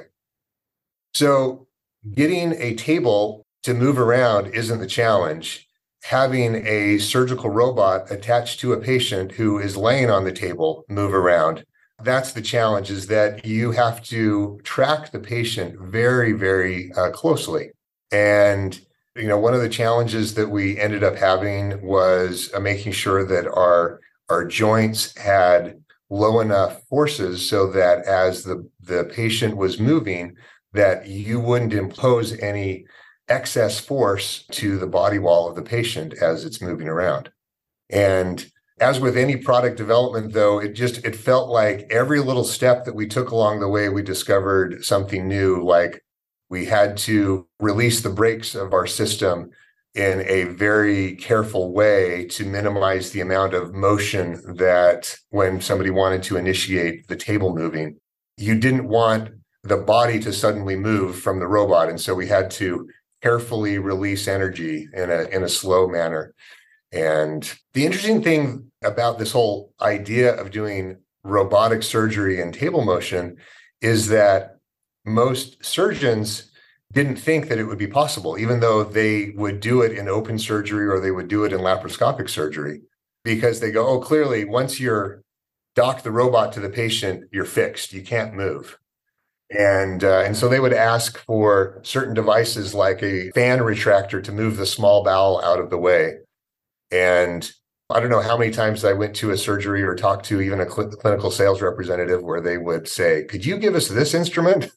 So, 1.14 1.66
getting 2.14 2.52
a 2.52 2.74
table 2.74 3.46
to 3.64 3.74
move 3.74 3.98
around 3.98 4.48
isn't 4.48 4.78
the 4.78 4.86
challenge 4.86 5.65
having 6.08 6.66
a 6.66 6.98
surgical 6.98 7.50
robot 7.50 8.10
attached 8.10 8.60
to 8.60 8.72
a 8.72 8.80
patient 8.80 9.32
who 9.32 9.58
is 9.58 9.76
laying 9.76 10.10
on 10.10 10.24
the 10.24 10.32
table 10.32 10.84
move 10.88 11.12
around 11.12 11.64
that's 12.02 12.32
the 12.32 12.42
challenge 12.42 12.90
is 12.90 13.06
that 13.06 13.44
you 13.44 13.70
have 13.70 14.02
to 14.04 14.60
track 14.64 15.10
the 15.12 15.18
patient 15.18 15.78
very 15.80 16.32
very 16.32 16.92
uh, 16.92 17.10
closely. 17.10 17.70
And 18.12 18.78
you 19.16 19.26
know 19.26 19.38
one 19.38 19.54
of 19.54 19.60
the 19.60 19.68
challenges 19.68 20.34
that 20.34 20.50
we 20.50 20.78
ended 20.78 21.02
up 21.02 21.16
having 21.16 21.80
was 21.82 22.50
uh, 22.54 22.60
making 22.60 22.92
sure 22.92 23.24
that 23.24 23.46
our 23.46 24.00
our 24.28 24.44
joints 24.44 25.16
had 25.16 25.82
low 26.10 26.40
enough 26.40 26.82
forces 26.84 27.48
so 27.48 27.70
that 27.70 28.04
as 28.04 28.44
the 28.44 28.68
the 28.80 29.04
patient 29.04 29.56
was 29.56 29.80
moving 29.80 30.36
that 30.72 31.06
you 31.08 31.40
wouldn't 31.40 31.72
impose 31.72 32.38
any 32.40 32.84
excess 33.28 33.80
force 33.80 34.44
to 34.52 34.78
the 34.78 34.86
body 34.86 35.18
wall 35.18 35.48
of 35.48 35.56
the 35.56 35.62
patient 35.62 36.14
as 36.14 36.44
it's 36.44 36.62
moving 36.62 36.88
around. 36.88 37.30
And 37.90 38.50
as 38.78 39.00
with 39.00 39.16
any 39.16 39.36
product 39.36 39.76
development 39.76 40.32
though 40.32 40.58
it 40.58 40.74
just 40.74 41.04
it 41.04 41.16
felt 41.16 41.48
like 41.48 41.86
every 41.90 42.20
little 42.20 42.44
step 42.44 42.84
that 42.84 42.94
we 42.94 43.06
took 43.06 43.30
along 43.30 43.60
the 43.60 43.68
way 43.68 43.88
we 43.88 44.02
discovered 44.02 44.84
something 44.84 45.26
new 45.26 45.62
like 45.64 46.04
we 46.48 46.64
had 46.64 46.96
to 46.96 47.46
release 47.58 48.00
the 48.02 48.10
brakes 48.10 48.54
of 48.54 48.72
our 48.72 48.86
system 48.86 49.50
in 49.94 50.22
a 50.26 50.44
very 50.44 51.16
careful 51.16 51.72
way 51.72 52.26
to 52.26 52.44
minimize 52.44 53.10
the 53.10 53.22
amount 53.22 53.54
of 53.54 53.72
motion 53.72 54.40
that 54.56 55.16
when 55.30 55.60
somebody 55.60 55.90
wanted 55.90 56.22
to 56.22 56.36
initiate 56.36 57.08
the 57.08 57.16
table 57.16 57.54
moving 57.54 57.96
you 58.36 58.58
didn't 58.58 58.86
want 58.86 59.30
the 59.62 59.76
body 59.76 60.20
to 60.20 60.32
suddenly 60.32 60.76
move 60.76 61.18
from 61.18 61.40
the 61.40 61.46
robot 61.46 61.88
and 61.88 62.00
so 62.00 62.14
we 62.14 62.26
had 62.26 62.50
to 62.50 62.86
carefully 63.26 63.76
release 63.78 64.28
energy 64.28 64.88
in 64.92 65.10
a 65.10 65.22
in 65.34 65.42
a 65.42 65.48
slow 65.48 65.88
manner. 65.88 66.32
And 66.92 67.42
the 67.74 67.84
interesting 67.84 68.22
thing 68.22 68.70
about 68.84 69.18
this 69.18 69.32
whole 69.32 69.72
idea 69.80 70.28
of 70.40 70.52
doing 70.52 70.98
robotic 71.24 71.82
surgery 71.82 72.40
and 72.40 72.54
table 72.54 72.84
motion 72.84 73.36
is 73.80 74.06
that 74.08 74.58
most 75.04 75.64
surgeons 75.64 76.52
didn't 76.92 77.16
think 77.16 77.48
that 77.48 77.58
it 77.58 77.64
would 77.64 77.82
be 77.86 77.88
possible, 78.00 78.38
even 78.38 78.60
though 78.60 78.84
they 78.84 79.32
would 79.42 79.58
do 79.58 79.82
it 79.82 79.92
in 79.98 80.06
open 80.08 80.38
surgery 80.38 80.86
or 80.86 81.00
they 81.00 81.10
would 81.10 81.26
do 81.26 81.42
it 81.44 81.52
in 81.52 81.58
laparoscopic 81.58 82.28
surgery, 82.30 82.82
because 83.24 83.58
they 83.58 83.72
go, 83.72 83.82
oh, 83.88 83.98
clearly, 83.98 84.44
once 84.44 84.78
you're 84.78 85.08
dock 85.74 86.04
the 86.04 86.16
robot 86.20 86.52
to 86.52 86.60
the 86.60 86.70
patient, 86.82 87.24
you're 87.32 87.44
fixed. 87.60 87.92
You 87.92 88.02
can't 88.02 88.34
move 88.34 88.78
and 89.50 90.02
uh, 90.02 90.20
and 90.20 90.36
so 90.36 90.48
they 90.48 90.60
would 90.60 90.72
ask 90.72 91.18
for 91.18 91.80
certain 91.84 92.14
devices 92.14 92.74
like 92.74 93.02
a 93.02 93.30
fan 93.30 93.60
retractor 93.60 94.22
to 94.24 94.32
move 94.32 94.56
the 94.56 94.66
small 94.66 95.04
bowel 95.04 95.40
out 95.44 95.60
of 95.60 95.70
the 95.70 95.78
way. 95.78 96.14
And 96.90 97.50
i 97.90 98.00
don't 98.00 98.10
know 98.10 98.20
how 98.20 98.36
many 98.36 98.50
times 98.50 98.84
i 98.84 98.92
went 98.92 99.14
to 99.14 99.30
a 99.30 99.38
surgery 99.38 99.82
or 99.82 99.94
talked 99.94 100.26
to 100.26 100.40
even 100.40 100.60
a 100.60 100.68
cl- 100.68 100.90
clinical 100.90 101.30
sales 101.30 101.62
representative 101.62 102.22
where 102.22 102.40
they 102.40 102.58
would 102.58 102.88
say 102.88 103.24
could 103.24 103.44
you 103.46 103.58
give 103.58 103.74
us 103.74 103.88
this 103.88 104.14
instrument? 104.14 104.70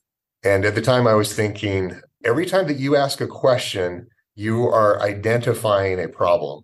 And 0.44 0.66
at 0.66 0.76
the 0.76 0.82
time 0.82 1.08
i 1.08 1.16
was 1.16 1.34
thinking 1.34 2.00
every 2.24 2.46
time 2.46 2.68
that 2.68 2.78
you 2.78 2.96
ask 2.96 3.22
a 3.22 3.28
question 3.28 4.08
you 4.36 4.68
are 4.68 5.02
identifying 5.02 6.00
a 6.00 6.08
problem. 6.08 6.64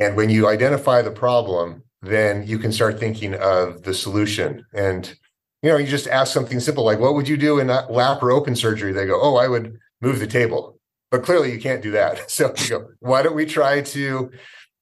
And 0.00 0.16
when 0.16 0.30
you 0.30 0.46
identify 0.48 1.02
the 1.02 1.10
problem 1.10 1.82
then 2.02 2.46
you 2.46 2.58
can 2.58 2.72
start 2.72 2.98
thinking 2.98 3.34
of 3.34 3.84
the 3.84 3.94
solution. 3.94 4.66
And 4.74 5.14
you 5.62 5.70
know, 5.70 5.76
you 5.76 5.86
just 5.86 6.08
ask 6.08 6.32
something 6.32 6.60
simple 6.60 6.84
like, 6.84 6.98
what 6.98 7.14
would 7.14 7.28
you 7.28 7.36
do 7.36 7.60
in 7.60 7.68
lap 7.68 8.22
or 8.22 8.32
open 8.32 8.56
surgery? 8.56 8.92
They 8.92 9.06
go, 9.06 9.20
oh, 9.20 9.36
I 9.36 9.48
would 9.48 9.78
move 10.00 10.18
the 10.18 10.26
table. 10.26 10.78
But 11.10 11.22
clearly 11.22 11.52
you 11.52 11.60
can't 11.60 11.82
do 11.82 11.92
that. 11.92 12.30
So 12.30 12.52
you 12.58 12.68
go, 12.68 12.88
why 13.00 13.22
don't 13.22 13.36
we 13.36 13.46
try 13.46 13.82
to 13.82 14.30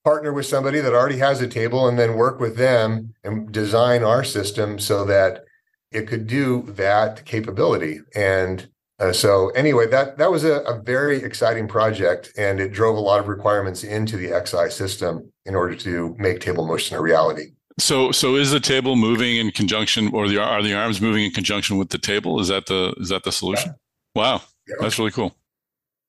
partner 0.04 0.32
with 0.32 0.46
somebody 0.46 0.80
that 0.80 0.94
already 0.94 1.18
has 1.18 1.42
a 1.42 1.48
table 1.48 1.86
and 1.86 1.98
then 1.98 2.14
work 2.14 2.40
with 2.40 2.56
them 2.56 3.14
and 3.22 3.52
design 3.52 4.02
our 4.02 4.24
system 4.24 4.78
so 4.78 5.04
that 5.04 5.44
it 5.92 6.06
could 6.06 6.26
do 6.26 6.62
that 6.68 7.24
capability. 7.26 8.00
And 8.14 8.68
uh, 8.98 9.12
so 9.12 9.48
anyway, 9.50 9.86
that 9.88 10.18
that 10.18 10.30
was 10.30 10.44
a, 10.44 10.60
a, 10.60 10.80
very 10.82 11.22
exciting 11.22 11.66
project, 11.66 12.32
and 12.36 12.60
it 12.60 12.70
drove 12.70 12.96
a 12.96 13.00
lot 13.00 13.18
of 13.18 13.28
requirements 13.28 13.82
into 13.82 14.18
the 14.18 14.28
XI 14.44 14.70
system 14.70 15.32
in 15.46 15.54
order 15.54 15.74
to 15.74 16.14
make 16.18 16.40
table 16.40 16.66
motion 16.66 16.98
a 16.98 17.00
reality. 17.00 17.52
So, 17.80 18.12
so 18.12 18.36
is 18.36 18.50
the 18.50 18.60
table 18.60 18.96
moving 18.96 19.36
in 19.36 19.50
conjunction, 19.50 20.10
or 20.12 20.28
the 20.28 20.38
are 20.38 20.62
the 20.62 20.74
arms 20.74 21.00
moving 21.00 21.24
in 21.24 21.30
conjunction 21.30 21.78
with 21.78 21.90
the 21.90 21.98
table? 21.98 22.40
Is 22.40 22.48
that 22.48 22.66
the 22.66 22.94
is 22.98 23.08
that 23.08 23.24
the 23.24 23.32
solution? 23.32 23.70
Yeah. 24.14 24.22
Wow, 24.22 24.42
yeah. 24.68 24.74
that's 24.80 24.98
really 24.98 25.10
cool. 25.10 25.34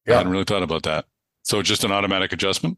Yeah. 0.06 0.16
I 0.16 0.18
hadn't 0.18 0.32
really 0.32 0.44
thought 0.44 0.64
about 0.64 0.84
that. 0.84 1.06
So, 1.44 1.62
just 1.62 1.84
an 1.84 1.92
automatic 1.92 2.34
adjustment. 2.34 2.78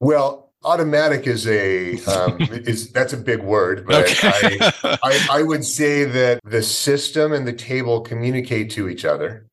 Well, 0.00 0.52
automatic 0.64 1.26
is 1.26 1.46
a 1.46 1.98
um, 2.04 2.38
is 2.40 2.90
that's 2.90 3.12
a 3.12 3.16
big 3.16 3.40
word, 3.42 3.86
but 3.86 4.10
okay. 4.10 4.58
I, 4.60 4.98
I, 5.02 5.26
I 5.30 5.42
would 5.42 5.64
say 5.64 6.04
that 6.04 6.40
the 6.44 6.62
system 6.62 7.32
and 7.32 7.46
the 7.46 7.52
table 7.52 8.00
communicate 8.00 8.70
to 8.72 8.88
each 8.88 9.04
other 9.04 9.46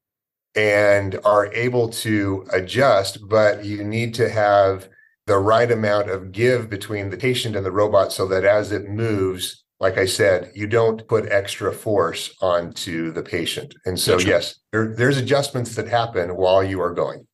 and 0.55 1.19
are 1.23 1.53
able 1.53 1.89
to 1.89 2.45
adjust, 2.51 3.27
but 3.27 3.63
you 3.63 3.83
need 3.83 4.13
to 4.15 4.29
have 4.29 4.89
the 5.29 5.37
right 5.37 5.71
amount 5.71 6.09
of 6.09 6.31
give 6.31 6.71
between 6.71 7.11
the 7.11 7.17
patient 7.17 7.55
and 7.55 7.63
the 7.63 7.71
robot 7.71 8.11
so 8.11 8.27
that 8.27 8.43
as 8.43 8.71
it 8.71 8.89
moves, 8.89 9.63
like 9.79 9.99
I 9.99 10.05
said, 10.05 10.51
you 10.55 10.65
don't 10.65 11.07
put 11.07 11.31
extra 11.31 11.71
force 11.71 12.35
onto 12.41 13.11
the 13.11 13.21
patient. 13.21 13.75
And 13.85 13.99
so, 13.99 14.17
gotcha. 14.17 14.27
yes, 14.27 14.59
there, 14.71 14.87
there's 14.87 15.17
adjustments 15.17 15.75
that 15.75 15.87
happen 15.87 16.35
while 16.35 16.63
you 16.63 16.81
are 16.81 16.91
going. 16.91 17.27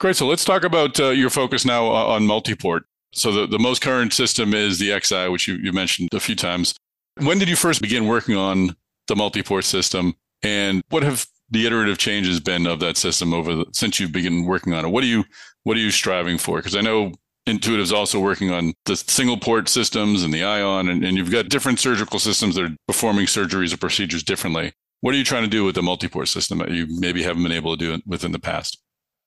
Great. 0.00 0.16
So 0.16 0.26
let's 0.26 0.44
talk 0.44 0.64
about 0.64 0.98
uh, 0.98 1.10
your 1.10 1.28
focus 1.28 1.66
now 1.66 1.86
on 1.86 2.22
multiport. 2.22 2.80
So 3.12 3.30
the, 3.30 3.46
the 3.46 3.58
most 3.58 3.82
current 3.82 4.14
system 4.14 4.54
is 4.54 4.78
the 4.78 4.98
XI, 4.98 5.28
which 5.28 5.46
you, 5.46 5.56
you 5.56 5.72
mentioned 5.74 6.08
a 6.14 6.20
few 6.20 6.34
times. 6.34 6.74
When 7.18 7.38
did 7.38 7.50
you 7.50 7.56
first 7.56 7.82
begin 7.82 8.06
working 8.06 8.36
on 8.36 8.74
the 9.06 9.14
multiport 9.14 9.64
system? 9.64 10.14
And 10.42 10.82
what 10.88 11.02
have 11.02 11.26
the 11.50 11.66
iterative 11.66 11.98
change 11.98 12.26
has 12.26 12.40
been 12.40 12.66
of 12.66 12.80
that 12.80 12.96
system 12.96 13.32
over 13.32 13.54
the, 13.54 13.66
since 13.72 13.98
you've 13.98 14.12
begun 14.12 14.44
working 14.44 14.72
on 14.74 14.84
it? 14.84 14.88
What 14.88 15.04
are 15.04 15.08
you 15.08 15.24
what 15.64 15.76
are 15.76 15.80
you 15.80 15.90
striving 15.90 16.38
for? 16.38 16.58
Because 16.58 16.76
I 16.76 16.80
know 16.80 17.12
Intuitive's 17.46 17.92
also 17.92 18.20
working 18.20 18.50
on 18.50 18.74
the 18.84 18.96
single 18.96 19.38
port 19.38 19.68
systems 19.68 20.22
and 20.22 20.32
the 20.32 20.44
ion, 20.44 20.88
and, 20.88 21.04
and 21.04 21.16
you've 21.16 21.30
got 21.30 21.48
different 21.48 21.80
surgical 21.80 22.18
systems 22.18 22.54
that 22.54 22.64
are 22.64 22.76
performing 22.86 23.26
surgeries 23.26 23.72
or 23.72 23.78
procedures 23.78 24.22
differently. 24.22 24.72
What 25.00 25.14
are 25.14 25.18
you 25.18 25.24
trying 25.24 25.44
to 25.44 25.48
do 25.48 25.64
with 25.64 25.74
the 25.74 25.82
multi-port 25.82 26.28
system 26.28 26.58
that 26.58 26.70
you 26.70 26.86
maybe 26.88 27.22
haven't 27.22 27.42
been 27.42 27.52
able 27.52 27.76
to 27.76 27.96
do 27.96 28.02
within 28.06 28.32
the 28.32 28.38
past? 28.38 28.78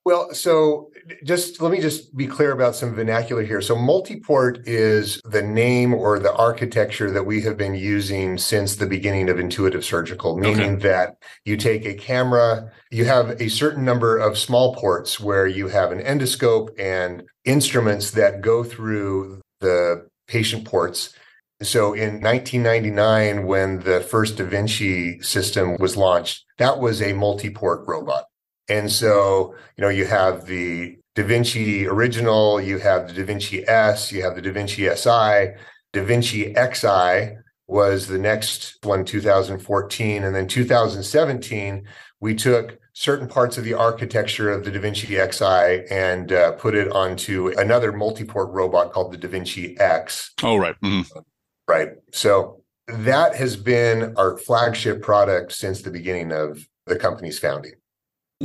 Well, 0.03 0.33
so 0.33 0.91
just 1.23 1.61
let 1.61 1.71
me 1.71 1.79
just 1.79 2.17
be 2.17 2.25
clear 2.25 2.53
about 2.53 2.75
some 2.75 2.95
vernacular 2.95 3.43
here. 3.43 3.61
So, 3.61 3.75
multiport 3.75 4.63
is 4.65 5.21
the 5.25 5.43
name 5.43 5.93
or 5.93 6.17
the 6.17 6.33
architecture 6.33 7.11
that 7.11 7.23
we 7.23 7.41
have 7.43 7.55
been 7.55 7.75
using 7.75 8.39
since 8.39 8.75
the 8.75 8.87
beginning 8.87 9.29
of 9.29 9.39
intuitive 9.39 9.85
surgical, 9.85 10.37
meaning 10.37 10.75
okay. 10.75 10.87
that 10.87 11.17
you 11.45 11.55
take 11.55 11.85
a 11.85 11.93
camera, 11.93 12.71
you 12.89 13.05
have 13.05 13.39
a 13.39 13.47
certain 13.47 13.85
number 13.85 14.17
of 14.17 14.39
small 14.39 14.73
ports 14.75 15.19
where 15.19 15.45
you 15.45 15.67
have 15.67 15.91
an 15.91 15.99
endoscope 15.99 16.69
and 16.79 17.21
instruments 17.45 18.09
that 18.11 18.41
go 18.41 18.63
through 18.63 19.39
the 19.59 20.07
patient 20.27 20.65
ports. 20.65 21.13
So, 21.61 21.93
in 21.93 22.21
1999, 22.21 23.45
when 23.45 23.81
the 23.81 24.01
first 24.01 24.37
Da 24.37 24.45
Vinci 24.45 25.21
system 25.21 25.77
was 25.77 25.95
launched, 25.95 26.43
that 26.57 26.79
was 26.79 27.03
a 27.03 27.13
multi-port 27.13 27.87
robot. 27.87 28.25
And 28.69 28.91
so, 28.91 29.55
you 29.77 29.81
know, 29.81 29.89
you 29.89 30.05
have 30.05 30.45
the 30.45 30.97
Da 31.15 31.23
Vinci 31.23 31.87
original, 31.87 32.61
you 32.61 32.77
have 32.79 33.07
the 33.07 33.13
Da 33.13 33.23
Vinci 33.23 33.67
S, 33.67 34.11
you 34.11 34.23
have 34.23 34.35
the 34.35 34.41
Da 34.41 34.51
Vinci 34.51 34.87
SI, 34.95 35.55
Da 35.93 36.03
Vinci 36.03 36.53
XI 36.53 37.37
was 37.67 38.07
the 38.07 38.17
next 38.17 38.77
one 38.83 39.05
2014 39.05 40.23
and 40.23 40.35
then 40.35 40.45
2017 40.45 41.87
we 42.19 42.35
took 42.35 42.77
certain 42.93 43.27
parts 43.27 43.57
of 43.57 43.63
the 43.63 43.73
architecture 43.73 44.51
of 44.51 44.65
the 44.65 44.71
Da 44.71 44.79
Vinci 44.79 45.07
Xi 45.07 45.85
and 45.89 46.31
uh, 46.31 46.51
put 46.53 46.75
it 46.75 46.91
onto 46.91 47.47
another 47.57 47.91
multi-port 47.91 48.49
robot 48.51 48.91
called 48.91 49.13
the 49.13 49.17
Da 49.17 49.27
Vinci 49.27 49.77
X. 49.79 50.33
Oh 50.43 50.57
right. 50.57 50.75
Mm-hmm. 50.83 51.19
Right. 51.67 51.89
So 52.11 52.61
that 52.87 53.35
has 53.35 53.55
been 53.55 54.15
our 54.17 54.37
flagship 54.37 55.01
product 55.01 55.53
since 55.53 55.81
the 55.81 55.91
beginning 55.91 56.31
of 56.31 56.67
the 56.85 56.97
company's 56.97 57.39
founding 57.39 57.73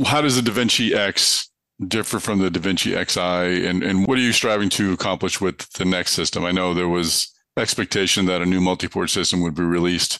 how 0.05 0.21
does 0.21 0.41
the 0.41 0.49
DaVinci 0.49 0.95
X 0.95 1.49
differ 1.85 2.19
from 2.19 2.39
the 2.39 2.49
DaVinci 2.49 3.09
Xi, 3.09 3.67
and 3.67 3.83
and 3.83 4.07
what 4.07 4.17
are 4.17 4.21
you 4.21 4.31
striving 4.31 4.69
to 4.69 4.93
accomplish 4.93 5.39
with 5.39 5.69
the 5.73 5.85
next 5.85 6.13
system? 6.13 6.45
I 6.45 6.51
know 6.51 6.73
there 6.73 6.87
was 6.87 7.31
expectation 7.57 8.25
that 8.27 8.41
a 8.41 8.45
new 8.45 8.61
multi-port 8.61 9.09
system 9.09 9.41
would 9.41 9.55
be 9.55 9.63
released 9.63 10.19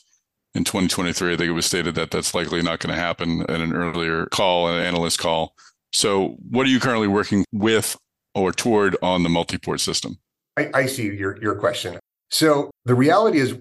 in 0.54 0.64
2023. 0.64 1.32
I 1.32 1.36
think 1.36 1.48
it 1.48 1.52
was 1.52 1.66
stated 1.66 1.94
that 1.94 2.10
that's 2.10 2.34
likely 2.34 2.62
not 2.62 2.80
going 2.80 2.94
to 2.94 3.00
happen 3.00 3.42
in 3.48 3.60
an 3.60 3.74
earlier 3.74 4.26
call, 4.26 4.68
an 4.68 4.82
analyst 4.82 5.18
call. 5.18 5.54
So, 5.92 6.36
what 6.50 6.66
are 6.66 6.70
you 6.70 6.80
currently 6.80 7.08
working 7.08 7.44
with 7.52 7.96
or 8.34 8.52
toward 8.52 8.96
on 9.02 9.22
the 9.22 9.28
multi-port 9.28 9.80
system? 9.80 10.18
I, 10.56 10.70
I 10.74 10.86
see 10.86 11.04
your 11.04 11.40
your 11.40 11.54
question. 11.54 11.98
So 12.30 12.70
the 12.84 12.94
reality 12.94 13.38
is, 13.38 13.56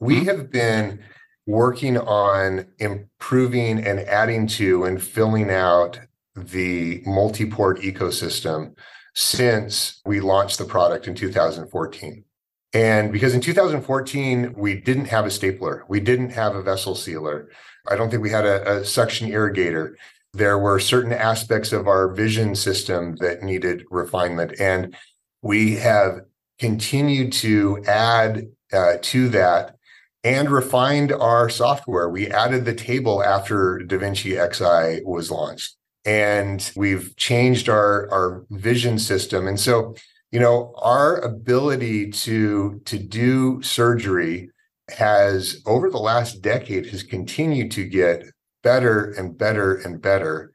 we 0.00 0.16
mm-hmm. 0.16 0.26
have 0.26 0.50
been 0.50 1.00
working 1.48 1.96
on 1.96 2.66
improving 2.78 3.82
and 3.82 4.00
adding 4.00 4.46
to 4.46 4.84
and 4.84 5.02
filling 5.02 5.50
out 5.50 5.98
the 6.36 7.02
multi-port 7.06 7.80
ecosystem 7.80 8.76
since 9.14 10.02
we 10.04 10.20
launched 10.20 10.58
the 10.58 10.64
product 10.66 11.08
in 11.08 11.14
2014. 11.14 12.22
And 12.74 13.10
because 13.10 13.34
in 13.34 13.40
2014, 13.40 14.52
we 14.58 14.78
didn't 14.78 15.06
have 15.06 15.24
a 15.24 15.30
stapler, 15.30 15.86
we 15.88 16.00
didn't 16.00 16.30
have 16.32 16.54
a 16.54 16.62
vessel 16.62 16.94
sealer. 16.94 17.48
I 17.88 17.96
don't 17.96 18.10
think 18.10 18.22
we 18.22 18.28
had 18.28 18.44
a, 18.44 18.80
a 18.80 18.84
suction 18.84 19.30
irrigator. 19.30 19.94
There 20.34 20.58
were 20.58 20.78
certain 20.78 21.14
aspects 21.14 21.72
of 21.72 21.88
our 21.88 22.08
vision 22.08 22.54
system 22.56 23.16
that 23.20 23.42
needed 23.42 23.84
refinement. 23.90 24.60
And 24.60 24.94
we 25.40 25.76
have 25.76 26.20
continued 26.58 27.32
to 27.32 27.82
add 27.86 28.48
uh, 28.70 28.98
to 29.00 29.30
that 29.30 29.77
and 30.24 30.50
refined 30.50 31.12
our 31.12 31.48
software. 31.48 32.08
We 32.08 32.28
added 32.28 32.64
the 32.64 32.74
table 32.74 33.22
after 33.22 33.80
DaVinci 33.84 34.36
Xi 34.52 35.02
was 35.04 35.30
launched, 35.30 35.76
and 36.04 36.70
we've 36.76 37.14
changed 37.16 37.68
our 37.68 38.10
our 38.10 38.44
vision 38.50 38.98
system. 38.98 39.46
And 39.46 39.58
so, 39.58 39.94
you 40.32 40.40
know, 40.40 40.74
our 40.78 41.18
ability 41.20 42.10
to 42.10 42.80
to 42.84 42.98
do 42.98 43.62
surgery 43.62 44.50
has 44.90 45.62
over 45.66 45.90
the 45.90 45.98
last 45.98 46.40
decade 46.42 46.86
has 46.86 47.02
continued 47.02 47.70
to 47.72 47.84
get 47.84 48.24
better 48.62 49.12
and 49.12 49.36
better 49.36 49.76
and 49.76 50.00
better. 50.00 50.52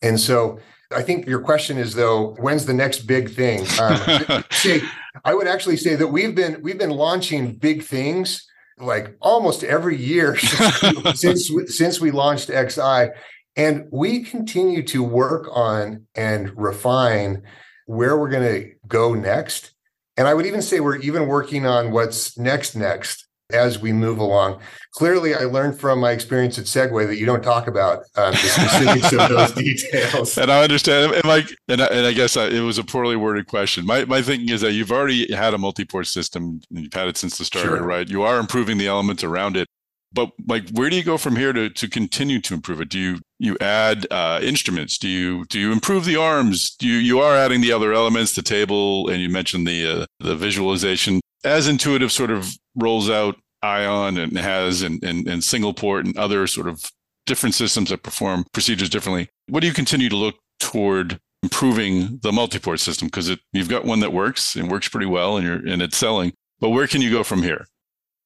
And 0.00 0.18
so 0.18 0.58
I 0.94 1.02
think 1.02 1.26
your 1.26 1.40
question 1.40 1.78
is 1.78 1.94
though, 1.94 2.34
when's 2.38 2.66
the 2.66 2.74
next 2.74 3.00
big 3.00 3.30
thing? 3.30 3.66
Um, 3.80 4.44
say, 4.50 4.82
I 5.24 5.34
would 5.34 5.46
actually 5.46 5.76
say 5.76 5.94
that 5.96 6.08
we've 6.08 6.34
been 6.34 6.62
we've 6.62 6.78
been 6.78 6.90
launching 6.90 7.54
big 7.54 7.82
things 7.82 8.46
like 8.78 9.16
almost 9.20 9.64
every 9.64 9.96
year 9.96 10.36
since 11.14 11.50
since 11.66 12.00
we 12.00 12.10
launched 12.10 12.48
XI, 12.48 13.08
and 13.56 13.86
we 13.90 14.22
continue 14.22 14.82
to 14.84 15.02
work 15.02 15.48
on 15.52 16.06
and 16.14 16.56
refine 16.56 17.42
where 17.86 18.16
we're 18.16 18.30
going 18.30 18.62
to 18.62 18.70
go 18.86 19.14
next. 19.14 19.72
And 20.16 20.28
I 20.28 20.34
would 20.34 20.46
even 20.46 20.62
say 20.62 20.80
we're 20.80 20.96
even 20.96 21.26
working 21.26 21.66
on 21.66 21.90
what's 21.90 22.38
next 22.38 22.74
next 22.76 23.26
as 23.52 23.78
we 23.78 23.92
move 23.92 24.18
along. 24.18 24.60
Clearly, 24.92 25.34
I 25.34 25.44
learned 25.44 25.78
from 25.78 26.00
my 26.00 26.10
experience 26.10 26.58
at 26.58 26.64
Segway 26.66 27.06
that 27.06 27.16
you 27.16 27.24
don't 27.24 27.42
talk 27.42 27.66
about 27.66 28.04
um, 28.16 28.32
the 28.32 28.36
specifics 28.36 29.12
of 29.12 29.28
those 29.28 29.52
details. 29.52 30.36
And 30.36 30.50
I 30.50 30.62
understand. 30.62 31.14
And 31.14 31.24
like, 31.24 31.46
and 31.68 31.80
I, 31.80 31.86
and 31.86 32.06
I 32.06 32.12
guess 32.12 32.36
I, 32.36 32.48
it 32.48 32.60
was 32.60 32.78
a 32.78 32.84
poorly 32.84 33.16
worded 33.16 33.46
question. 33.46 33.86
My 33.86 34.04
my 34.04 34.20
thinking 34.20 34.50
is 34.50 34.60
that 34.60 34.72
you've 34.72 34.92
already 34.92 35.32
had 35.34 35.54
a 35.54 35.58
multi-port 35.58 36.06
system, 36.06 36.60
and 36.70 36.84
you've 36.84 36.92
had 36.92 37.08
it 37.08 37.16
since 37.16 37.38
the 37.38 37.44
start, 37.44 37.66
sure. 37.66 37.82
right? 37.82 38.08
You 38.08 38.22
are 38.22 38.38
improving 38.38 38.78
the 38.78 38.86
elements 38.86 39.24
around 39.24 39.56
it. 39.56 39.66
But 40.14 40.30
like, 40.46 40.68
where 40.70 40.90
do 40.90 40.96
you 40.96 41.02
go 41.02 41.16
from 41.16 41.36
here 41.36 41.52
to 41.52 41.70
to 41.70 41.88
continue 41.88 42.40
to 42.42 42.54
improve 42.54 42.80
it? 42.80 42.88
Do 42.88 42.98
you 42.98 43.20
you 43.38 43.56
add 43.60 44.06
uh, 44.10 44.40
instruments? 44.42 44.98
Do 44.98 45.08
you 45.08 45.44
do 45.46 45.58
you 45.58 45.72
improve 45.72 46.04
the 46.04 46.16
arms? 46.16 46.74
Do 46.76 46.86
you 46.86 46.98
you 46.98 47.20
are 47.20 47.34
adding 47.34 47.60
the 47.60 47.72
other 47.72 47.92
elements, 47.92 48.34
the 48.34 48.42
table, 48.42 49.08
and 49.08 49.22
you 49.22 49.30
mentioned 49.30 49.66
the 49.66 50.02
uh, 50.02 50.06
the 50.20 50.36
visualization 50.36 51.20
as 51.44 51.66
intuitive 51.66 52.12
sort 52.12 52.30
of 52.30 52.56
rolls 52.74 53.10
out 53.10 53.36
ion 53.62 54.18
and 54.18 54.36
has 54.36 54.82
and, 54.82 55.02
and, 55.04 55.26
and 55.28 55.44
single 55.44 55.72
port 55.72 56.04
and 56.04 56.16
other 56.16 56.46
sort 56.46 56.66
of 56.66 56.90
different 57.26 57.54
systems 57.54 57.90
that 57.90 58.02
perform 58.02 58.44
procedures 58.52 58.90
differently. 58.90 59.28
What 59.48 59.60
do 59.60 59.66
you 59.66 59.72
continue 59.72 60.08
to 60.08 60.16
look 60.16 60.36
toward 60.58 61.20
improving 61.42 62.18
the 62.22 62.32
multi-port 62.32 62.80
system? 62.80 63.08
Because 63.08 63.36
you've 63.52 63.68
got 63.68 63.84
one 63.84 64.00
that 64.00 64.12
works 64.12 64.56
and 64.56 64.70
works 64.70 64.88
pretty 64.88 65.06
well 65.06 65.36
and 65.36 65.46
you're 65.46 65.72
and 65.72 65.82
it's 65.82 65.96
selling. 65.96 66.32
But 66.60 66.70
where 66.70 66.86
can 66.86 67.00
you 67.00 67.10
go 67.10 67.22
from 67.22 67.42
here? 67.42 67.66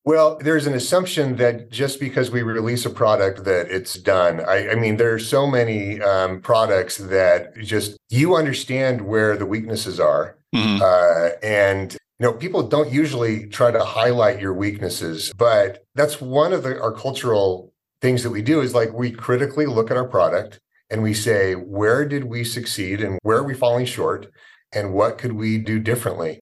Well, 0.05 0.39
there's 0.41 0.69
an 0.69 0.75
assumption 0.75 1.35
that 1.37 1.69
just 1.69 1.99
because 1.99 2.31
we 2.31 2.43
release 2.43 2.87
a 2.87 2.91
product 2.91 3.43
that 3.43 3.69
it's 3.73 3.95
done. 3.95 4.41
I, 4.41 4.71
I 4.71 4.75
mean, 4.77 4.99
there 4.99 5.13
are 5.13 5.19
so 5.19 5.49
many 5.49 6.01
um, 6.01 6.41
products 6.41 6.99
that 6.99 7.57
just 7.59 7.97
you 8.09 8.37
understand 8.37 9.01
where 9.01 9.37
the 9.37 9.47
weaknesses 9.47 9.99
are, 9.99 10.37
mm-hmm. 10.55 10.81
uh, 10.81 11.31
and 11.45 11.97
you 12.19 12.27
know 12.27 12.33
people 12.33 12.63
don't 12.63 12.93
usually 12.93 13.47
try 13.47 13.71
to 13.71 13.85
highlight 13.85 14.41
your 14.41 14.55
weaknesses 14.55 15.33
but 15.37 15.85
that's 15.95 16.21
one 16.21 16.53
of 16.53 16.63
the, 16.63 16.81
our 16.81 16.93
cultural 16.93 17.73
things 18.01 18.23
that 18.23 18.31
we 18.31 18.43
do 18.43 18.61
is 18.61 18.75
like 18.75 18.93
we 18.93 19.11
critically 19.11 19.67
look 19.67 19.91
at 19.91 19.97
our 19.97 20.09
product 20.09 20.61
and 20.91 21.03
we 21.03 21.15
say 21.15 21.55
where 21.55 22.07
did 22.07 22.25
we 22.25 22.45
succeed 22.45 23.01
and 23.01 23.19
where 23.23 23.39
are 23.39 23.45
we 23.45 23.55
falling 23.55 23.87
short 23.87 24.31
and 24.73 24.93
what 24.93 25.19
could 25.19 25.33
we 25.33 25.59
do 25.59 25.79
differently? 25.79 26.41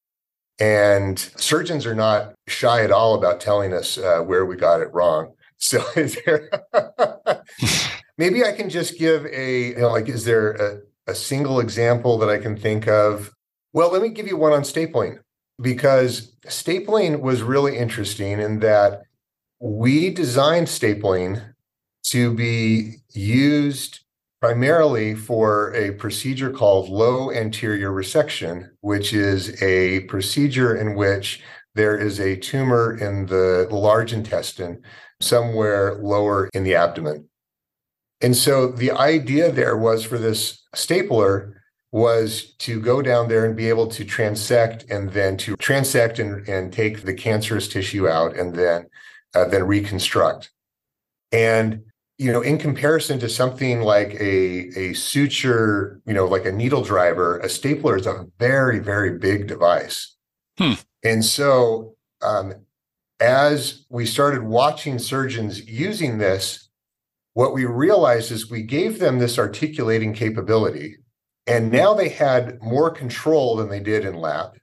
And 0.61 1.19
surgeons 1.19 1.87
are 1.87 1.95
not 1.95 2.35
shy 2.47 2.85
at 2.85 2.93
all 2.93 3.15
about 3.15 3.41
telling 3.41 3.73
us 3.73 3.99
uh, 3.99 4.21
where 4.21 4.45
we 4.45 4.57
got 4.57 4.81
it 4.81 4.93
wrong. 4.93 5.33
So 5.57 5.83
is 5.97 6.19
there 6.27 6.51
maybe 8.19 8.45
i 8.45 8.53
can 8.53 8.69
just 8.69 8.99
give 8.99 9.25
a 9.25 9.69
you 9.69 9.77
know 9.77 9.89
like 9.89 10.09
is 10.09 10.25
there 10.25 10.51
a, 10.51 10.81
a 11.07 11.15
single 11.15 11.59
example 11.61 12.19
that 12.19 12.29
i 12.29 12.39
can 12.39 12.57
think 12.57 12.87
of? 12.87 13.33
Well 13.73 13.91
let 13.91 14.03
me 14.03 14.11
give 14.11 14.27
you 14.27 14.37
one 14.37 14.53
on 14.53 14.63
stapling 14.63 15.21
because 15.61 16.35
stapling 16.47 17.21
was 17.21 17.43
really 17.43 17.77
interesting 17.77 18.41
in 18.41 18.61
that 18.61 19.03
we 19.61 20.11
designed 20.11 20.67
stapling 20.67 21.43
to 22.05 22.35
be 22.35 22.97
used 23.13 24.01
primarily 24.41 25.15
for 25.15 25.73
a 25.75 25.93
procedure 25.93 26.51
called 26.51 26.91
low 26.91 27.33
anterior 27.33 27.91
resection, 27.91 28.69
which 28.81 29.15
is 29.15 29.63
a 29.63 30.01
procedure 30.01 30.77
in 30.77 30.95
which 30.95 31.43
there 31.75 31.97
is 31.97 32.21
a 32.21 32.37
tumor 32.37 32.97
in 32.99 33.27
the 33.27 33.67
large 33.71 34.13
intestine 34.13 34.83
somewhere 35.21 35.95
lower 35.95 36.51
in 36.53 36.63
the 36.63 36.75
abdomen. 36.75 37.27
And 38.21 38.37
so 38.37 38.69
the 38.69 38.91
idea 38.91 39.51
there 39.51 39.77
was 39.77 40.05
for 40.05 40.19
this 40.19 40.63
stapler 40.75 41.54
was 41.95 42.57
to 42.59 42.81
go 42.81 43.01
down 43.01 43.29
there 43.29 43.45
and 43.45 43.55
be 43.55 43.69
able 43.69 43.87
to 43.87 44.05
transect 44.05 44.85
and 44.91 45.13
then 45.13 45.37
to 45.37 45.57
transect 45.59 46.19
and, 46.19 46.47
and 46.49 46.73
take 46.73 47.05
the 47.05 47.15
cancerous 47.15 47.69
tissue 47.69 48.09
out 48.09 48.37
and 48.37 48.57
then 48.57 48.85
uh, 49.37 49.45
then 49.45 49.63
reconstruct. 49.63 50.51
And 51.31 51.85
you 52.19 52.33
know, 52.33 52.43
in 52.43 52.59
comparison 52.59 53.21
to 53.21 53.29
something 53.29 53.83
like 53.83 54.15
a 54.15 54.71
a 54.77 54.95
suture, 54.95 56.01
you 56.05 56.13
know, 56.13 56.27
like 56.27 56.45
a 56.45 56.51
needle 56.51 56.83
driver, 56.83 57.39
a 57.39 57.49
stapler 57.49 57.97
is 57.97 58.09
a 58.09 58.27
very 58.41 58.81
very 58.81 59.17
big 59.17 59.47
device. 59.47 60.17
Hmm. 60.59 60.73
And 61.05 61.25
so, 61.25 61.95
um, 62.23 62.55
as 63.21 63.85
we 63.89 64.05
started 64.05 64.43
watching 64.43 64.99
surgeons 64.99 65.65
using 65.69 66.19
this, 66.19 66.69
what 67.35 67.55
we 67.55 67.67
realized 67.67 68.33
is 68.33 68.51
we 68.51 68.63
gave 68.63 68.99
them 68.99 69.21
this 69.21 69.39
articulating 69.39 70.13
capability, 70.13 70.97
and 71.47 71.71
now 71.71 71.95
they 71.95 72.09
had 72.09 72.63
more 72.63 72.91
control 72.91 73.57
than 73.57 73.69
they 73.69 73.81
did 73.81 74.05
in 74.05 74.15
lap. 74.15 74.57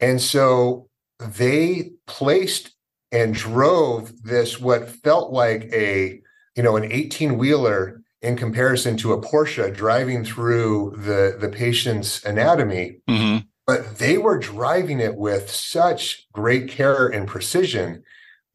And 0.00 0.20
so 0.20 0.88
they 1.18 1.92
placed 2.06 2.74
and 3.10 3.34
drove 3.34 4.22
this 4.22 4.60
what 4.60 4.88
felt 4.88 5.32
like 5.32 5.64
a 5.72 6.20
you 6.58 6.64
know, 6.64 6.76
an 6.76 6.90
18 6.90 7.38
wheeler 7.38 8.02
in 8.20 8.36
comparison 8.36 8.96
to 8.96 9.12
a 9.12 9.22
Porsche 9.22 9.72
driving 9.72 10.24
through 10.24 10.92
the, 10.96 11.36
the 11.40 11.48
patient's 11.48 12.24
anatomy. 12.24 12.98
Mm-hmm. 13.08 13.46
But 13.64 13.98
they 13.98 14.18
were 14.18 14.40
driving 14.40 14.98
it 14.98 15.14
with 15.14 15.48
such 15.48 16.26
great 16.32 16.68
care 16.68 17.06
and 17.06 17.28
precision 17.28 18.02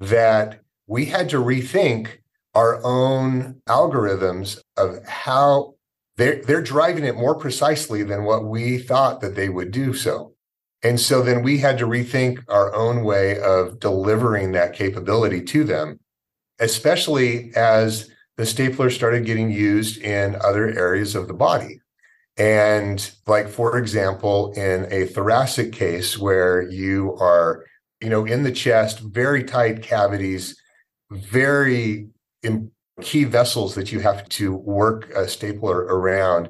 that 0.02 0.60
we 0.86 1.06
had 1.06 1.30
to 1.30 1.38
rethink 1.38 2.10
our 2.54 2.84
own 2.84 3.62
algorithms 3.70 4.60
of 4.76 5.02
how 5.06 5.76
they're, 6.18 6.42
they're 6.44 6.62
driving 6.62 7.04
it 7.04 7.16
more 7.16 7.36
precisely 7.36 8.04
than 8.04 8.24
what 8.24 8.46
we 8.46 8.78
thought 8.78 9.22
that 9.22 9.36
they 9.36 9.50
would 9.50 9.72
do 9.72 9.94
so. 9.94 10.34
And 10.84 11.00
so 11.00 11.22
then 11.22 11.44
we 11.44 11.58
had 11.58 11.78
to 11.78 11.86
rethink 11.86 12.44
our 12.50 12.74
own 12.76 13.04
way 13.04 13.40
of 13.40 13.80
delivering 13.80 14.52
that 14.52 14.74
capability 14.74 15.42
to 15.44 15.64
them 15.64 16.00
especially 16.60 17.52
as 17.56 18.10
the 18.38 18.46
stapler 18.46 18.90
started 18.90 19.26
getting 19.26 19.52
used 19.52 20.02
in 20.02 20.36
other 20.42 20.68
areas 20.70 21.16
of 21.16 21.28
the 21.28 21.34
body. 21.34 21.80
And, 22.38 23.12
like, 23.28 23.48
for 23.48 23.78
example, 23.78 24.54
in 24.54 24.92
a 24.92 25.06
thoracic 25.06 25.72
case 25.72 26.18
where 26.18 26.64
you 26.64 27.16
are, 27.20 27.66
you 28.02 28.10
know, 28.10 28.26
in 28.26 28.42
the 28.42 28.52
chest, 28.52 29.00
very 29.02 29.44
tight 29.44 29.84
cavities, 29.84 30.60
very 31.12 32.08
key 33.02 33.24
vessels 33.24 33.76
that 33.76 33.92
you 33.92 34.00
have 34.00 34.28
to 34.30 34.54
work 34.56 35.10
a 35.16 35.28
stapler 35.28 35.80
around. 35.80 36.50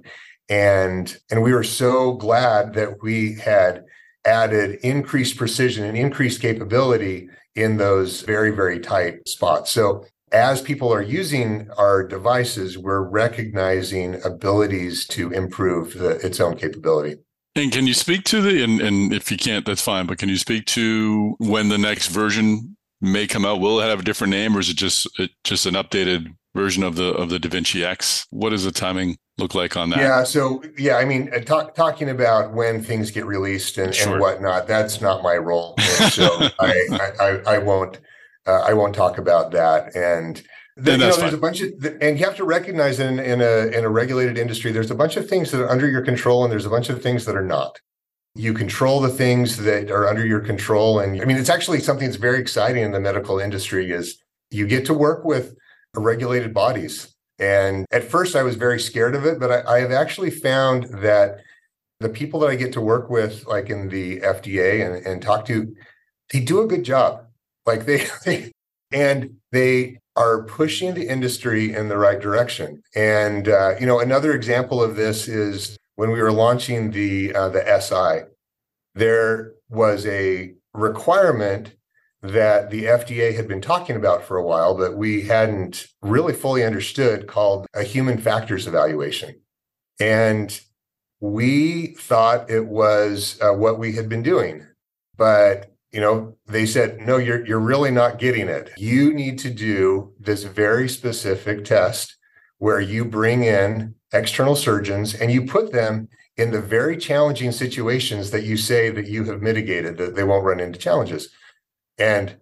And, 0.50 1.16
and 1.32 1.42
we 1.42 1.54
were 1.54 1.64
so 1.64 2.14
glad 2.14 2.74
that 2.74 3.02
we 3.02 3.36
had 3.36 3.86
added 4.26 4.80
increased 4.84 5.38
precision 5.38 5.86
and 5.86 5.98
increased 5.98 6.42
capability 6.42 7.30
in 7.56 7.78
those 7.78 8.22
very, 8.22 8.52
very 8.52 8.80
tight 8.80 9.28
spots. 9.28 9.72
So 9.72 10.06
as 10.32 10.62
people 10.62 10.92
are 10.92 11.02
using 11.02 11.70
our 11.78 12.06
devices, 12.06 12.78
we're 12.78 13.08
recognizing 13.08 14.24
abilities 14.26 15.06
to 15.08 15.32
improve 15.32 15.94
the, 15.94 16.26
its 16.26 16.40
own 16.40 16.58
capability. 16.58 17.18
And 17.56 17.72
can 17.72 17.86
you 17.86 17.94
speak 17.94 18.24
to 18.26 18.42
the, 18.42 18.64
and, 18.64 18.82
and 18.82 19.14
if 19.14 19.30
you 19.30 19.38
can't, 19.38 19.66
that's 19.66 19.82
fine, 19.82 20.08
but 20.08 20.18
can 20.18 20.28
you 20.28 20.38
speak 20.38 20.66
to 20.68 21.36
when 21.38 21.70
the 21.70 21.78
next 21.78 22.08
version 22.08 22.76
may 23.04 23.28
come 23.28 23.46
out? 23.46 23.60
Will 23.60 23.80
it 23.80 23.90
have 23.90 24.00
a 24.00 24.04
different 24.04 24.32
name 24.32 24.56
or 24.56 24.60
is 24.60 24.70
it 24.70 24.78
just, 24.78 25.08
it, 25.20 25.32
just 25.44 25.66
an 25.66 25.76
updated 25.76 26.36
version 26.56 26.84
of 26.84 26.96
the, 26.96 27.14
of 27.14 27.30
the 27.30 27.38
DaVinci 27.38 27.84
X? 27.84 28.26
What 28.32 28.50
does 28.50 28.64
the 28.64 28.72
timing 28.72 29.18
look 29.38 29.54
like 29.54 29.78
on 29.78 29.90
that? 29.92 30.00
Yeah. 30.00 30.24
So, 30.24 30.64
yeah, 30.78 30.96
I 30.96 31.06
mean, 31.06 31.32
uh, 31.34 31.40
talk, 31.40 31.76
talking 31.76 32.10
about 32.10 32.54
when 32.54 32.82
things 32.82 33.12
get 33.12 33.26
released 33.26 33.78
and, 33.78 33.94
sure. 33.94 34.14
and 34.14 34.22
whatnot, 34.22 34.68
that's 34.68 35.02
not 35.02 35.22
my 35.22 35.36
role. 35.36 35.76
And 35.78 36.12
so 36.14 36.50
I, 36.60 37.10
I, 37.20 37.42
I 37.46 37.58
won't 37.60 38.00
uh, 38.46 38.62
I 38.66 38.74
won't 38.74 38.96
talk 38.96 39.18
about 39.18 39.52
that. 39.52 39.96
And 39.96 40.42
you 40.78 40.98
know, 40.98 41.16
there's 41.16 41.34
a 41.34 41.38
bunch 41.38 41.62
of, 41.62 41.72
and 42.02 42.18
you 42.18 42.26
have 42.26 42.36
to 42.38 42.44
recognize 42.44 43.00
in, 43.00 43.20
in 43.20 43.42
a 43.42 43.68
in 43.68 43.84
a 43.86 43.90
regulated 43.90 44.38
industry, 44.38 44.72
there's 44.72 44.92
a 44.92 44.96
bunch 44.96 45.18
of 45.18 45.30
things 45.30 45.52
that 45.52 45.62
are 45.62 45.70
under 45.70 45.88
your 45.88 46.02
control, 46.02 46.44
and 46.44 46.52
there's 46.52 46.66
a 46.66 46.70
bunch 46.70 46.90
of 46.90 47.02
things 47.02 47.26
that 47.26 47.36
are 47.36 47.46
not. 47.46 47.80
You 48.36 48.54
control 48.54 49.00
the 49.00 49.10
things 49.10 49.58
that 49.58 49.92
are 49.92 50.08
under 50.08 50.26
your 50.26 50.40
control, 50.40 51.00
and 51.00 51.22
I 51.22 51.26
mean, 51.26 51.38
it's 51.38 51.50
actually 51.50 51.80
something 51.80 52.08
that's 52.08 52.18
very 52.18 52.40
exciting 52.40 52.84
in 52.84 52.92
the 52.92 53.00
medical 53.00 53.40
industry. 53.40 53.92
Is 53.92 54.18
you 54.50 54.66
get 54.66 54.86
to 54.88 54.94
work 54.94 55.24
with 55.24 55.56
regulated 55.96 56.54
bodies, 56.54 57.14
and 57.38 57.86
at 57.92 58.04
first 58.04 58.36
I 58.36 58.44
was 58.44 58.56
very 58.56 58.80
scared 58.80 59.16
of 59.16 59.26
it, 59.26 59.40
but 59.40 59.52
I, 59.52 59.76
I 59.76 59.80
have 59.82 59.92
actually 59.92 60.32
found 60.32 60.86
that 61.02 61.42
the 62.00 62.10
people 62.10 62.40
that 62.42 62.50
I 62.50 62.56
get 62.56 62.74
to 62.74 62.82
work 62.82 63.10
with, 63.10 63.46
like 63.48 63.70
in 63.70 63.90
the 63.90 64.20
FDA 64.20 64.86
and, 64.86 65.06
and 65.06 65.22
talk 65.22 65.46
to, 65.46 65.74
they 66.32 66.40
do 66.40 66.62
a 66.62 66.68
good 66.68 66.84
job 66.84 67.26
like 67.66 67.86
they, 67.86 68.06
they 68.26 68.52
and 68.92 69.38
they 69.52 70.00
are 70.16 70.44
pushing 70.44 70.94
the 70.94 71.08
industry 71.08 71.74
in 71.74 71.88
the 71.88 71.98
right 71.98 72.20
direction. 72.20 72.84
And 72.96 73.48
uh, 73.48 73.76
you 73.80 73.86
know, 73.86 74.00
another 74.00 74.34
example 74.34 74.82
of 74.84 74.96
this 74.96 75.28
is 75.28 75.78
when 75.96 76.12
we 76.12 76.22
were 76.22 76.32
launching 76.32 76.92
the 76.92 77.34
uh, 77.34 77.50
the 77.50 77.64
SI. 77.80 78.30
There 78.96 79.54
was 79.70 80.06
a 80.06 80.54
requirement 80.74 81.76
that 82.22 82.70
the 82.70 82.86
FDA 82.86 83.36
had 83.36 83.48
been 83.48 83.62
talking 83.62 83.96
about 83.96 84.24
for 84.24 84.38
a 84.38 84.46
while, 84.46 84.76
but 84.78 84.96
we 84.96 85.24
hadn't 85.24 85.88
really 86.02 86.34
fully 86.34 86.64
understood 86.64 87.28
called 87.28 87.68
a 87.74 87.84
human 87.84 88.18
factors 88.18 88.66
evaluation. 88.66 89.36
And 90.00 90.60
we 91.20 91.96
thought 92.00 92.50
it 92.50 92.68
was 92.68 93.38
uh, 93.42 93.52
what 93.52 93.78
we 93.78 93.94
had 93.94 94.08
been 94.08 94.24
doing. 94.24 94.66
But 95.18 95.70
you 95.92 96.02
know, 96.02 96.36
they 96.48 96.66
said, 96.66 97.00
no, 97.02 97.18
you're 97.18 97.46
you're 97.46 97.60
really 97.60 97.92
not 97.92 98.18
getting 98.18 98.48
it. 98.48 98.72
You 98.78 99.14
need 99.14 99.38
to 99.40 99.52
do 99.52 100.14
this 100.20 100.44
very 100.44 100.90
specific 100.90 101.66
test 101.66 102.18
where 102.64 102.80
you 102.80 103.04
bring 103.04 103.44
in 103.44 103.94
external 104.14 104.56
surgeons 104.56 105.14
and 105.14 105.30
you 105.30 105.46
put 105.46 105.74
them 105.74 106.08
in 106.38 106.50
the 106.50 106.62
very 106.62 106.96
challenging 106.96 107.52
situations 107.52 108.32
that 108.32 108.46
you 108.46 108.56
say 108.56 108.90
that 108.90 109.06
you 109.06 109.26
have 109.26 109.42
mitigated 109.42 109.98
that 109.98 110.16
they 110.16 110.24
won't 110.24 110.46
run 110.46 110.62
into 110.62 110.80
challenges. 110.80 111.28
And 111.98 112.38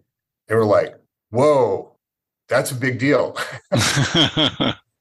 they 0.48 0.54
were 0.54 0.64
like, 0.64 0.94
whoa, 1.32 1.98
that's 2.50 2.70
a 2.70 2.76
big 2.76 3.00
deal. 3.00 3.36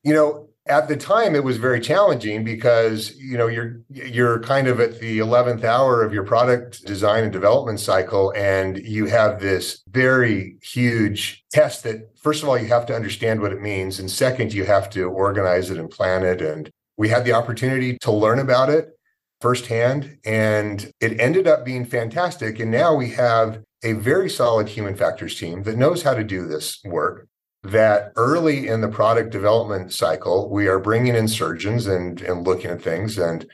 you 0.03 0.15
know, 0.15 0.49
at 0.71 0.87
the 0.87 0.97
time 0.97 1.35
it 1.35 1.43
was 1.43 1.57
very 1.57 1.81
challenging 1.81 2.45
because 2.45 3.17
you 3.17 3.37
know 3.37 3.49
you're 3.49 3.81
you're 3.91 4.41
kind 4.41 4.69
of 4.69 4.79
at 4.79 5.01
the 5.01 5.19
11th 5.19 5.65
hour 5.65 6.03
of 6.03 6.15
your 6.15 6.23
product 6.23 6.87
design 6.87 7.25
and 7.25 7.33
development 7.33 7.81
cycle 7.81 8.33
and 8.37 8.79
you 8.79 9.07
have 9.07 9.41
this 9.41 9.83
very 9.89 10.57
huge 10.63 11.45
test 11.53 11.83
that 11.83 12.17
first 12.17 12.43
of 12.43 12.49
all 12.49 12.57
you 12.57 12.69
have 12.69 12.87
to 12.87 12.95
understand 12.95 13.41
what 13.41 13.53
it 13.53 13.61
means 13.61 13.99
and 13.99 14.11
second 14.11 14.55
you 14.55 14.65
have 14.65 14.89
to 14.89 15.05
organize 15.05 15.71
it 15.71 15.79
and 15.79 15.91
plan 15.91 16.23
it 16.25 16.41
and 16.41 16.71
we 16.97 17.09
had 17.09 17.25
the 17.25 17.33
opportunity 17.33 17.99
to 17.99 18.13
learn 18.13 18.39
about 18.39 18.71
it 18.71 18.91
firsthand 19.41 20.19
and 20.25 20.93
it 21.01 21.19
ended 21.19 21.49
up 21.49 21.65
being 21.65 21.85
fantastic 21.85 22.61
and 22.61 22.71
now 22.71 22.95
we 22.95 23.11
have 23.11 23.61
a 23.83 23.95
very 23.95 24.31
solid 24.31 24.69
human 24.69 24.95
factors 24.95 25.37
team 25.39 25.65
that 25.65 25.77
knows 25.77 26.03
how 26.03 26.15
to 26.15 26.23
do 26.23 26.47
this 26.47 26.79
work 26.85 27.27
that 27.63 28.13
early 28.17 28.69
in 28.69 28.81
the 28.81 28.89
product 28.89 29.31
development 29.31 29.93
cycle, 29.93 30.49
we 30.49 30.67
are 30.67 30.79
bringing 30.79 31.15
in 31.15 31.29
surgeons 31.29 31.87
and, 31.87 32.21
and 32.23 32.47
looking 32.47 32.71
at 32.71 32.83
things. 32.83 33.19
And, 33.19 33.47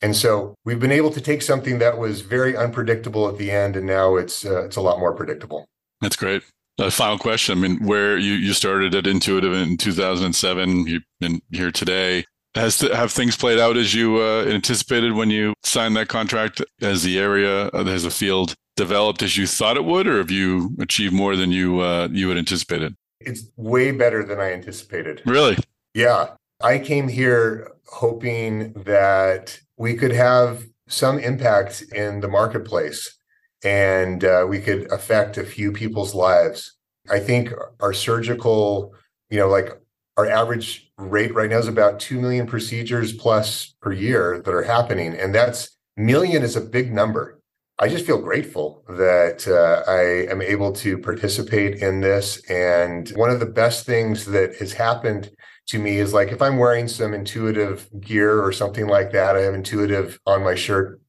and 0.00 0.16
so 0.16 0.54
we've 0.64 0.80
been 0.80 0.92
able 0.92 1.10
to 1.10 1.20
take 1.20 1.42
something 1.42 1.78
that 1.78 1.98
was 1.98 2.22
very 2.22 2.56
unpredictable 2.56 3.28
at 3.28 3.38
the 3.38 3.50
end, 3.50 3.76
and 3.76 3.86
now 3.86 4.16
it's, 4.16 4.44
uh, 4.44 4.64
it's 4.64 4.76
a 4.76 4.80
lot 4.80 4.98
more 4.98 5.14
predictable. 5.14 5.66
That's 6.00 6.16
great. 6.16 6.42
A 6.78 6.90
final 6.90 7.18
question. 7.18 7.58
I 7.58 7.60
mean, 7.60 7.86
where 7.86 8.16
you, 8.16 8.32
you 8.32 8.52
started 8.52 8.94
at 8.94 9.06
Intuitive 9.06 9.52
in 9.52 9.76
2007, 9.76 10.86
you've 10.86 11.02
been 11.20 11.40
here 11.52 11.70
today. 11.70 12.24
Has 12.54 12.78
to, 12.78 12.94
have 12.94 13.12
things 13.12 13.36
played 13.36 13.58
out 13.58 13.76
as 13.76 13.94
you 13.94 14.16
uh, 14.20 14.44
anticipated 14.44 15.12
when 15.12 15.30
you 15.30 15.54
signed 15.62 15.96
that 15.96 16.08
contract? 16.08 16.60
As 16.80 17.02
the 17.02 17.18
area, 17.18 17.68
uh, 17.68 17.84
has 17.84 18.02
the 18.02 18.10
field 18.10 18.54
developed 18.76 19.22
as 19.22 19.36
you 19.36 19.46
thought 19.46 19.76
it 19.76 19.84
would, 19.84 20.06
or 20.06 20.18
have 20.18 20.30
you 20.30 20.74
achieved 20.80 21.14
more 21.14 21.36
than 21.36 21.52
you 21.52 21.80
uh, 21.80 22.08
you 22.10 22.28
had 22.28 22.38
anticipated? 22.38 22.94
It's 23.26 23.44
way 23.56 23.92
better 23.92 24.24
than 24.24 24.40
I 24.40 24.52
anticipated. 24.52 25.22
Really? 25.26 25.56
Yeah. 25.94 26.34
I 26.62 26.78
came 26.78 27.08
here 27.08 27.72
hoping 27.86 28.72
that 28.72 29.58
we 29.76 29.94
could 29.94 30.12
have 30.12 30.64
some 30.88 31.18
impact 31.18 31.82
in 31.94 32.20
the 32.20 32.28
marketplace 32.28 33.18
and 33.64 34.24
uh, 34.24 34.46
we 34.48 34.60
could 34.60 34.90
affect 34.92 35.38
a 35.38 35.44
few 35.44 35.72
people's 35.72 36.14
lives. 36.14 36.76
I 37.10 37.20
think 37.20 37.52
our 37.80 37.92
surgical, 37.92 38.94
you 39.30 39.38
know, 39.38 39.48
like 39.48 39.70
our 40.16 40.28
average 40.28 40.90
rate 40.98 41.34
right 41.34 41.50
now 41.50 41.58
is 41.58 41.68
about 41.68 42.00
2 42.00 42.20
million 42.20 42.46
procedures 42.46 43.12
plus 43.12 43.74
per 43.80 43.92
year 43.92 44.40
that 44.44 44.52
are 44.52 44.62
happening. 44.62 45.14
And 45.14 45.34
that's 45.34 45.76
million 45.96 46.42
is 46.42 46.56
a 46.56 46.60
big 46.60 46.92
number. 46.92 47.40
I 47.78 47.88
just 47.88 48.06
feel 48.06 48.20
grateful 48.20 48.84
that 48.88 49.48
uh, 49.48 49.90
I 49.90 50.30
am 50.30 50.42
able 50.42 50.72
to 50.74 50.98
participate 50.98 51.82
in 51.82 52.00
this. 52.00 52.42
And 52.50 53.08
one 53.10 53.30
of 53.30 53.40
the 53.40 53.46
best 53.46 53.86
things 53.86 54.26
that 54.26 54.56
has 54.56 54.72
happened 54.72 55.30
to 55.68 55.78
me 55.78 55.98
is 55.98 56.12
like 56.12 56.28
if 56.28 56.42
I'm 56.42 56.58
wearing 56.58 56.86
some 56.86 57.14
intuitive 57.14 57.88
gear 58.00 58.42
or 58.42 58.52
something 58.52 58.86
like 58.86 59.12
that, 59.12 59.36
I 59.36 59.40
have 59.40 59.54
intuitive 59.54 60.20
on 60.26 60.44
my 60.44 60.54
shirt, 60.54 61.00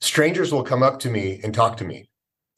strangers 0.00 0.52
will 0.52 0.62
come 0.62 0.82
up 0.82 1.00
to 1.00 1.10
me 1.10 1.40
and 1.42 1.54
talk 1.54 1.76
to 1.78 1.84
me. 1.84 2.08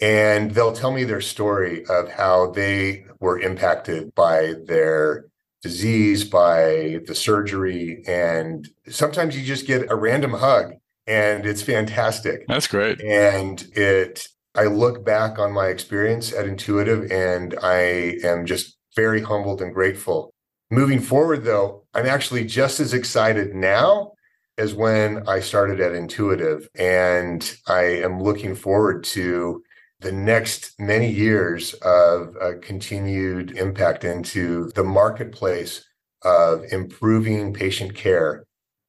And 0.00 0.50
they'll 0.50 0.74
tell 0.74 0.92
me 0.92 1.04
their 1.04 1.22
story 1.22 1.84
of 1.86 2.10
how 2.10 2.50
they 2.50 3.06
were 3.20 3.40
impacted 3.40 4.14
by 4.14 4.54
their 4.66 5.26
disease, 5.62 6.24
by 6.24 7.00
the 7.06 7.14
surgery. 7.14 8.04
And 8.06 8.68
sometimes 8.88 9.36
you 9.36 9.42
just 9.42 9.66
get 9.66 9.90
a 9.90 9.96
random 9.96 10.32
hug 10.32 10.74
and 11.06 11.46
it's 11.46 11.62
fantastic. 11.62 12.46
That's 12.48 12.66
great. 12.66 13.00
And 13.00 13.64
it, 13.74 14.26
I 14.54 14.64
look 14.64 15.04
back 15.04 15.38
on 15.38 15.52
my 15.52 15.68
experience 15.68 16.32
at 16.32 16.46
Intuitive 16.46 17.10
and 17.10 17.54
I 17.62 18.18
am 18.24 18.46
just 18.46 18.76
very 18.94 19.22
humbled 19.22 19.62
and 19.62 19.72
grateful. 19.72 20.32
Moving 20.70 21.00
forward, 21.00 21.44
though, 21.44 21.84
I'm 21.94 22.06
actually 22.06 22.44
just 22.44 22.80
as 22.80 22.92
excited 22.92 23.54
now 23.54 24.12
as 24.58 24.74
when 24.74 25.28
I 25.28 25.40
started 25.40 25.80
at 25.80 25.94
Intuitive. 25.94 26.68
And 26.74 27.56
I 27.68 27.82
am 27.82 28.20
looking 28.20 28.54
forward 28.54 29.04
to 29.04 29.62
the 30.00 30.12
next 30.12 30.74
many 30.78 31.10
years 31.10 31.74
of 31.74 32.34
uh, 32.40 32.52
continued 32.60 33.56
impact 33.56 34.04
into 34.04 34.70
the 34.74 34.84
marketplace 34.84 35.84
of 36.22 36.64
improving 36.70 37.52
patient 37.52 37.94
care 37.94 38.44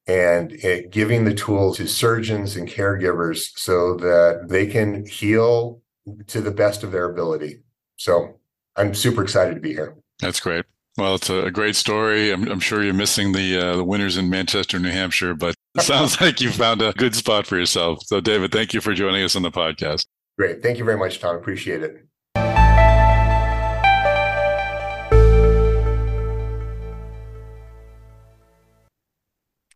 and 0.07 0.53
it, 0.53 0.91
giving 0.91 1.25
the 1.25 1.33
tools 1.33 1.77
to 1.77 1.87
surgeons 1.87 2.55
and 2.55 2.67
caregivers 2.67 3.57
so 3.57 3.95
that 3.95 4.47
they 4.47 4.65
can 4.65 5.05
heal 5.05 5.81
to 6.27 6.41
the 6.41 6.51
best 6.51 6.83
of 6.83 6.91
their 6.91 7.09
ability. 7.09 7.59
So 7.97 8.39
I'm 8.75 8.93
super 8.93 9.21
excited 9.21 9.55
to 9.55 9.61
be 9.61 9.73
here. 9.73 9.97
That's 10.19 10.39
great. 10.39 10.65
Well, 10.97 11.15
it's 11.15 11.29
a 11.29 11.51
great 11.51 11.75
story. 11.75 12.31
I'm, 12.31 12.47
I'm 12.47 12.59
sure 12.59 12.83
you're 12.83 12.93
missing 12.93 13.31
the 13.31 13.57
uh, 13.57 13.75
the 13.75 13.83
winners 13.83 14.17
in 14.17 14.31
Manchester, 14.31 14.79
New 14.79 14.89
Hampshire, 14.89 15.35
but 15.35 15.53
it 15.75 15.81
sounds 15.81 16.19
like 16.19 16.41
you 16.41 16.49
found 16.51 16.81
a 16.81 16.91
good 16.93 17.15
spot 17.15 17.45
for 17.45 17.55
yourself. 17.57 17.99
So, 18.05 18.19
David, 18.19 18.51
thank 18.51 18.73
you 18.73 18.81
for 18.81 18.95
joining 18.95 19.23
us 19.23 19.35
on 19.35 19.43
the 19.43 19.51
podcast. 19.51 20.07
Great. 20.39 20.63
Thank 20.63 20.79
you 20.79 20.85
very 20.85 20.97
much, 20.97 21.19
Tom. 21.19 21.35
Appreciate 21.35 21.83
it. 21.83 22.07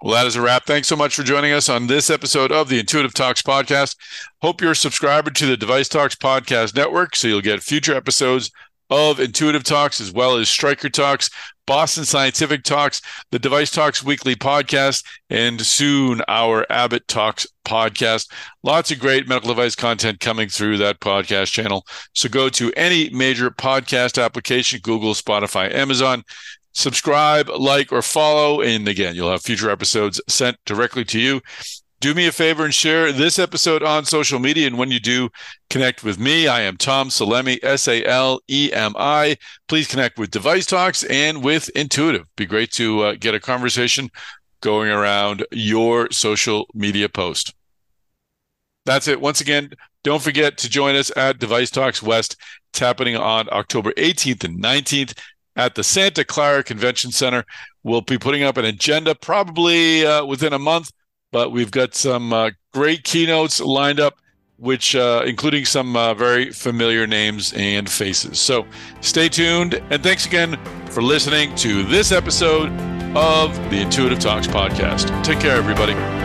Well, 0.03 0.15
that 0.15 0.25
is 0.25 0.35
a 0.35 0.41
wrap. 0.41 0.65
Thanks 0.65 0.87
so 0.87 0.95
much 0.95 1.15
for 1.15 1.21
joining 1.21 1.51
us 1.51 1.69
on 1.69 1.85
this 1.85 2.09
episode 2.09 2.51
of 2.51 2.69
the 2.69 2.79
Intuitive 2.79 3.13
Talks 3.13 3.43
podcast. 3.43 3.95
Hope 4.41 4.59
you're 4.59 4.71
a 4.71 4.75
subscriber 4.75 5.29
to 5.29 5.45
the 5.45 5.55
Device 5.55 5.87
Talks 5.87 6.15
podcast 6.15 6.75
network 6.75 7.15
so 7.15 7.27
you'll 7.27 7.41
get 7.41 7.61
future 7.61 7.93
episodes 7.93 8.49
of 8.89 9.19
Intuitive 9.19 9.63
Talks 9.63 10.01
as 10.01 10.11
well 10.11 10.37
as 10.37 10.49
Stryker 10.49 10.89
Talks, 10.89 11.29
Boston 11.67 12.03
Scientific 12.03 12.63
Talks, 12.63 12.99
the 13.29 13.37
Device 13.37 13.69
Talks 13.69 14.03
weekly 14.03 14.35
podcast, 14.35 15.05
and 15.29 15.61
soon 15.61 16.23
our 16.27 16.65
Abbott 16.71 17.07
Talks 17.07 17.45
podcast. 17.63 18.27
Lots 18.63 18.89
of 18.89 18.97
great 18.97 19.27
medical 19.27 19.49
device 19.49 19.75
content 19.75 20.19
coming 20.19 20.49
through 20.49 20.77
that 20.77 20.99
podcast 20.99 21.51
channel. 21.51 21.85
So 22.13 22.27
go 22.27 22.49
to 22.49 22.73
any 22.73 23.11
major 23.11 23.51
podcast 23.51 24.19
application, 24.19 24.79
Google, 24.81 25.13
Spotify, 25.13 25.71
Amazon, 25.71 26.23
subscribe, 26.73 27.49
like, 27.49 27.91
or 27.91 28.01
follow. 28.01 28.61
And 28.61 28.87
again, 28.87 29.15
you'll 29.15 29.31
have 29.31 29.41
future 29.41 29.69
episodes 29.69 30.21
sent 30.27 30.57
directly 30.65 31.05
to 31.05 31.19
you. 31.19 31.41
Do 31.99 32.15
me 32.15 32.25
a 32.25 32.31
favor 32.31 32.65
and 32.65 32.73
share 32.73 33.11
this 33.11 33.37
episode 33.37 33.83
on 33.83 34.05
social 34.05 34.39
media. 34.39 34.65
And 34.65 34.77
when 34.77 34.89
you 34.89 34.99
do, 34.99 35.29
connect 35.69 36.03
with 36.03 36.19
me. 36.19 36.47
I 36.47 36.61
am 36.61 36.75
Tom 36.75 37.09
Salemi, 37.09 37.59
S 37.61 37.87
A 37.87 38.03
L 38.05 38.39
E 38.49 38.71
M 38.73 38.95
I. 38.97 39.37
Please 39.67 39.87
connect 39.87 40.17
with 40.17 40.31
Device 40.31 40.65
Talks 40.65 41.03
and 41.03 41.43
with 41.43 41.69
Intuitive. 41.75 42.25
Be 42.35 42.47
great 42.47 42.71
to 42.71 43.01
uh, 43.01 43.15
get 43.19 43.35
a 43.35 43.39
conversation 43.39 44.09
going 44.61 44.89
around 44.89 45.45
your 45.51 46.09
social 46.11 46.65
media 46.73 47.07
post. 47.07 47.53
That's 48.85 49.07
it. 49.07 49.21
Once 49.21 49.41
again, 49.41 49.69
don't 50.03 50.23
forget 50.23 50.57
to 50.57 50.69
join 50.69 50.95
us 50.95 51.11
at 51.15 51.37
Device 51.37 51.69
Talks 51.69 52.01
West. 52.01 52.35
It's 52.71 52.79
happening 52.79 53.15
on 53.15 53.47
October 53.51 53.91
18th 53.93 54.43
and 54.43 54.61
19th 54.61 55.15
at 55.61 55.75
the 55.75 55.83
Santa 55.83 56.25
Clara 56.25 56.63
Convention 56.63 57.11
Center. 57.11 57.45
We'll 57.83 58.01
be 58.01 58.17
putting 58.17 58.41
up 58.43 58.57
an 58.57 58.65
agenda 58.65 59.13
probably 59.13 60.05
uh, 60.05 60.25
within 60.25 60.53
a 60.53 60.59
month, 60.59 60.91
but 61.31 61.51
we've 61.51 61.69
got 61.69 61.93
some 61.93 62.33
uh, 62.33 62.51
great 62.73 63.03
keynotes 63.03 63.59
lined 63.59 63.99
up, 63.99 64.15
which 64.57 64.95
uh, 64.95 65.23
including 65.25 65.65
some 65.65 65.95
uh, 65.95 66.15
very 66.15 66.51
familiar 66.51 67.05
names 67.05 67.53
and 67.53 67.87
faces. 67.87 68.39
So 68.39 68.65
stay 69.01 69.29
tuned, 69.29 69.75
and 69.91 70.01
thanks 70.01 70.25
again 70.25 70.59
for 70.87 71.03
listening 71.03 71.53
to 71.57 71.83
this 71.83 72.11
episode 72.11 72.71
of 73.15 73.55
the 73.69 73.81
Intuitive 73.81 74.19
Talks 74.19 74.47
podcast. 74.47 75.23
Take 75.23 75.39
care, 75.39 75.55
everybody. 75.55 76.20